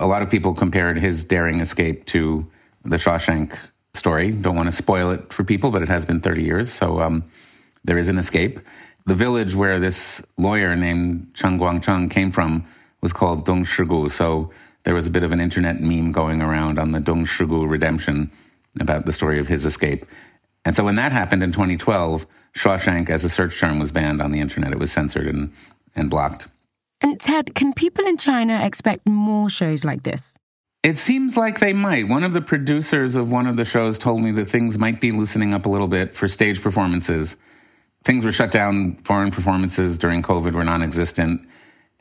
A 0.00 0.06
lot 0.06 0.22
of 0.22 0.30
people 0.30 0.54
compared 0.54 0.98
his 0.98 1.24
daring 1.24 1.60
escape 1.60 2.06
to 2.06 2.50
the 2.84 2.96
Shawshank 2.96 3.56
story. 3.94 4.32
Don't 4.32 4.56
want 4.56 4.66
to 4.66 4.72
spoil 4.72 5.10
it 5.10 5.32
for 5.32 5.44
people, 5.44 5.70
but 5.70 5.82
it 5.82 5.88
has 5.88 6.04
been 6.04 6.20
30 6.20 6.42
years. 6.42 6.72
So 6.72 7.00
um, 7.00 7.24
there 7.84 7.98
is 7.98 8.08
an 8.08 8.18
escape. 8.18 8.60
The 9.06 9.14
village 9.14 9.54
where 9.54 9.78
this 9.78 10.22
lawyer 10.36 10.74
named 10.74 11.32
Chen 11.34 11.58
Guangcheng 11.58 12.10
came 12.10 12.32
from 12.32 12.66
was 13.00 13.12
called 13.12 13.44
Dong 13.44 13.64
Shigu. 13.64 14.10
So 14.10 14.50
there 14.84 14.94
was 14.94 15.06
a 15.06 15.10
bit 15.10 15.22
of 15.22 15.32
an 15.32 15.40
internet 15.40 15.80
meme 15.80 16.10
going 16.10 16.42
around 16.42 16.78
on 16.78 16.92
the 16.92 17.00
Dong 17.00 17.24
Shigu 17.24 17.68
redemption 17.68 18.30
about 18.80 19.06
the 19.06 19.12
story 19.12 19.38
of 19.38 19.48
his 19.48 19.64
escape. 19.64 20.04
And 20.64 20.74
so 20.74 20.84
when 20.84 20.96
that 20.96 21.12
happened 21.12 21.42
in 21.42 21.52
2012, 21.52 22.26
Shawshank 22.54 23.10
as 23.10 23.24
a 23.24 23.28
search 23.28 23.58
term 23.58 23.78
was 23.78 23.92
banned 23.92 24.22
on 24.22 24.32
the 24.32 24.40
internet. 24.40 24.72
It 24.72 24.78
was 24.78 24.92
censored 24.92 25.26
and, 25.26 25.52
and 25.94 26.08
blocked. 26.08 26.46
And 27.00 27.20
Ted, 27.20 27.54
can 27.54 27.74
people 27.74 28.06
in 28.06 28.16
China 28.16 28.64
expect 28.64 29.06
more 29.06 29.50
shows 29.50 29.84
like 29.84 30.04
this? 30.04 30.36
It 30.82 30.98
seems 30.98 31.36
like 31.36 31.60
they 31.60 31.72
might. 31.72 32.08
One 32.08 32.24
of 32.24 32.32
the 32.32 32.40
producers 32.40 33.16
of 33.16 33.30
one 33.30 33.46
of 33.46 33.56
the 33.56 33.64
shows 33.64 33.98
told 33.98 34.20
me 34.20 34.30
that 34.32 34.46
things 34.46 34.78
might 34.78 35.00
be 35.00 35.12
loosening 35.12 35.52
up 35.52 35.66
a 35.66 35.68
little 35.68 35.88
bit 35.88 36.14
for 36.14 36.28
stage 36.28 36.62
performances 36.62 37.36
things 38.04 38.24
were 38.24 38.32
shut 38.32 38.50
down. 38.50 38.96
Foreign 39.04 39.30
performances 39.30 39.98
during 39.98 40.22
COVID 40.22 40.52
were 40.52 40.64
non 40.64 40.82
existent. 40.82 41.46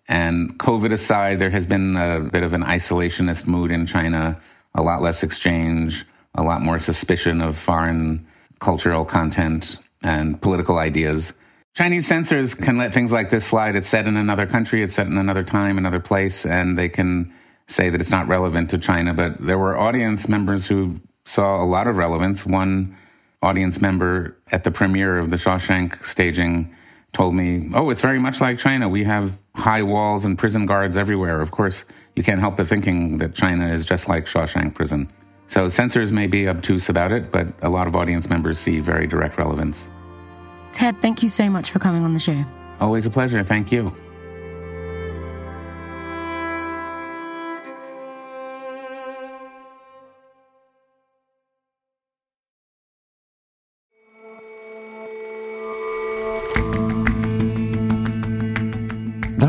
And 0.08 0.60
COVID 0.60 0.92
aside, 0.92 1.40
there 1.40 1.50
has 1.50 1.66
been 1.66 1.96
a 1.96 2.20
bit 2.20 2.44
of 2.44 2.54
an 2.54 2.64
isolationist 2.64 3.48
mood 3.48 3.72
in 3.72 3.86
China, 3.86 4.40
a 4.76 4.82
lot 4.82 5.02
less 5.02 5.24
exchange, 5.24 6.06
a 6.36 6.44
lot 6.44 6.62
more 6.62 6.80
suspicion 6.80 7.42
of 7.42 7.58
foreign 7.58 8.28
cultural 8.64 9.04
content 9.04 9.78
and 10.02 10.42
political 10.42 10.78
ideas. 10.78 11.34
Chinese 11.76 12.08
censors 12.08 12.56
can 12.56 12.78
let 12.78 12.94
things 12.94 13.12
like 13.12 13.30
this 13.30 13.46
slide. 13.46 13.76
It's 13.76 13.90
set 13.90 14.08
in 14.08 14.16
another 14.16 14.48
country, 14.48 14.82
it's 14.84 14.96
set 14.96 15.08
in 15.08 15.18
another 15.18 15.44
time, 15.44 15.78
another 15.78 16.00
place, 16.00 16.46
and 16.46 16.78
they 16.78 16.88
can 16.88 17.34
say 17.68 17.90
that 17.90 18.00
it's 18.00 18.12
not 18.12 18.28
relevant 18.28 18.70
to 18.70 18.78
China. 18.78 19.14
But 19.14 19.42
there 19.46 19.58
were 19.58 19.78
audience 19.78 20.30
members 20.30 20.68
who 20.68 21.02
saw 21.26 21.62
a 21.62 21.66
lot 21.66 21.88
of 21.88 21.98
relevance. 21.98 22.46
One 22.46 22.96
audience 23.42 23.82
member 23.82 24.38
at 24.52 24.64
the 24.64 24.72
premiere 24.72 25.18
of 25.18 25.30
the 25.30 25.36
Shawshank 25.36 26.04
staging 26.06 26.74
told 27.12 27.36
me, 27.36 27.70
Oh, 27.74 27.90
it's 27.90 28.02
very 28.02 28.20
much 28.20 28.40
like 28.40 28.60
China. 28.60 28.88
We 28.88 29.04
have 29.04 29.34
high 29.56 29.84
walls 29.84 30.24
and 30.24 30.38
prison 30.38 30.66
guards 30.66 30.96
everywhere. 30.96 31.42
Of 31.42 31.52
course, 31.52 31.86
you 32.16 32.24
can't 32.24 32.40
help 32.40 32.58
but 32.58 32.68
thinking 32.68 33.18
that 33.18 33.36
China 33.36 33.68
is 33.74 33.86
just 33.86 34.08
like 34.08 34.26
Shawshank 34.26 34.74
prison. 34.74 35.12
So 35.54 35.70
censors 35.70 36.12
may 36.12 36.26
be 36.26 36.50
obtuse 36.50 36.90
about 36.90 37.12
it, 37.12 37.32
but 37.32 37.54
a 37.62 37.70
lot 37.70 37.86
of 37.86 37.96
audience 37.96 38.28
members 38.28 38.58
see 38.58 38.80
very 38.80 39.06
direct 39.06 39.38
relevance. 39.38 39.88
Ted, 40.72 41.00
thank 41.00 41.22
you 41.22 41.30
so 41.30 41.48
much 41.48 41.70
for 41.70 41.78
coming 41.78 42.04
on 42.04 42.16
the 42.16 42.20
show. 42.20 42.44
Always 42.80 43.06
a 43.06 43.12
pleasure. 43.12 43.44
Thank 43.44 43.72
you. 43.72 43.96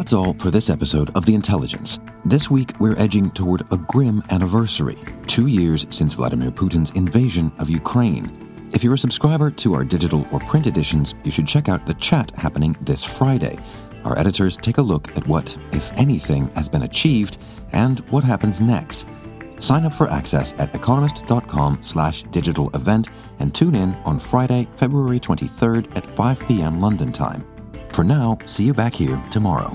That's 0.04 0.12
all 0.12 0.34
for 0.34 0.50
this 0.50 0.68
episode 0.68 1.10
of 1.16 1.24
The 1.24 1.34
Intelligence. 1.34 1.98
This 2.26 2.50
week, 2.50 2.78
we're 2.78 2.98
edging 2.98 3.30
toward 3.30 3.62
a 3.72 3.78
grim 3.78 4.22
anniversary 4.28 4.98
two 5.26 5.46
years 5.46 5.86
since 5.88 6.12
Vladimir 6.12 6.50
Putin's 6.50 6.90
invasion 6.90 7.50
of 7.58 7.70
Ukraine. 7.70 8.68
If 8.74 8.84
you're 8.84 8.96
a 8.96 8.98
subscriber 8.98 9.50
to 9.52 9.72
our 9.72 9.82
digital 9.82 10.28
or 10.30 10.40
print 10.40 10.66
editions, 10.66 11.14
you 11.24 11.30
should 11.30 11.46
check 11.46 11.70
out 11.70 11.86
the 11.86 11.94
chat 11.94 12.30
happening 12.32 12.76
this 12.82 13.02
Friday. 13.02 13.56
our 14.04 14.18
editors 14.18 14.58
take 14.58 14.76
a 14.76 14.82
look 14.82 15.08
at 15.16 15.26
what, 15.26 15.56
if 15.72 15.90
anything, 15.94 16.48
has 16.48 16.68
been 16.68 16.82
achieved 16.82 17.38
and 17.72 18.00
what 18.10 18.24
happens 18.24 18.60
next. 18.60 19.08
Sign 19.58 19.86
up 19.86 19.94
for 19.94 20.10
access 20.10 20.52
at 20.58 20.74
economist.com 20.74 21.78
slash 21.80 22.24
digital 22.24 22.68
event 22.76 23.08
and 23.38 23.54
tune 23.54 23.74
in 23.74 23.94
on 24.04 24.18
Friday, 24.18 24.68
February 24.74 25.18
23rd 25.18 25.96
at 25.96 26.04
5 26.04 26.46
p.m. 26.46 26.78
London 26.78 27.10
time. 27.10 27.42
For 27.94 28.04
now, 28.04 28.36
see 28.44 28.64
you 28.64 28.74
back 28.74 28.92
here 28.92 29.16
tomorrow. 29.30 29.74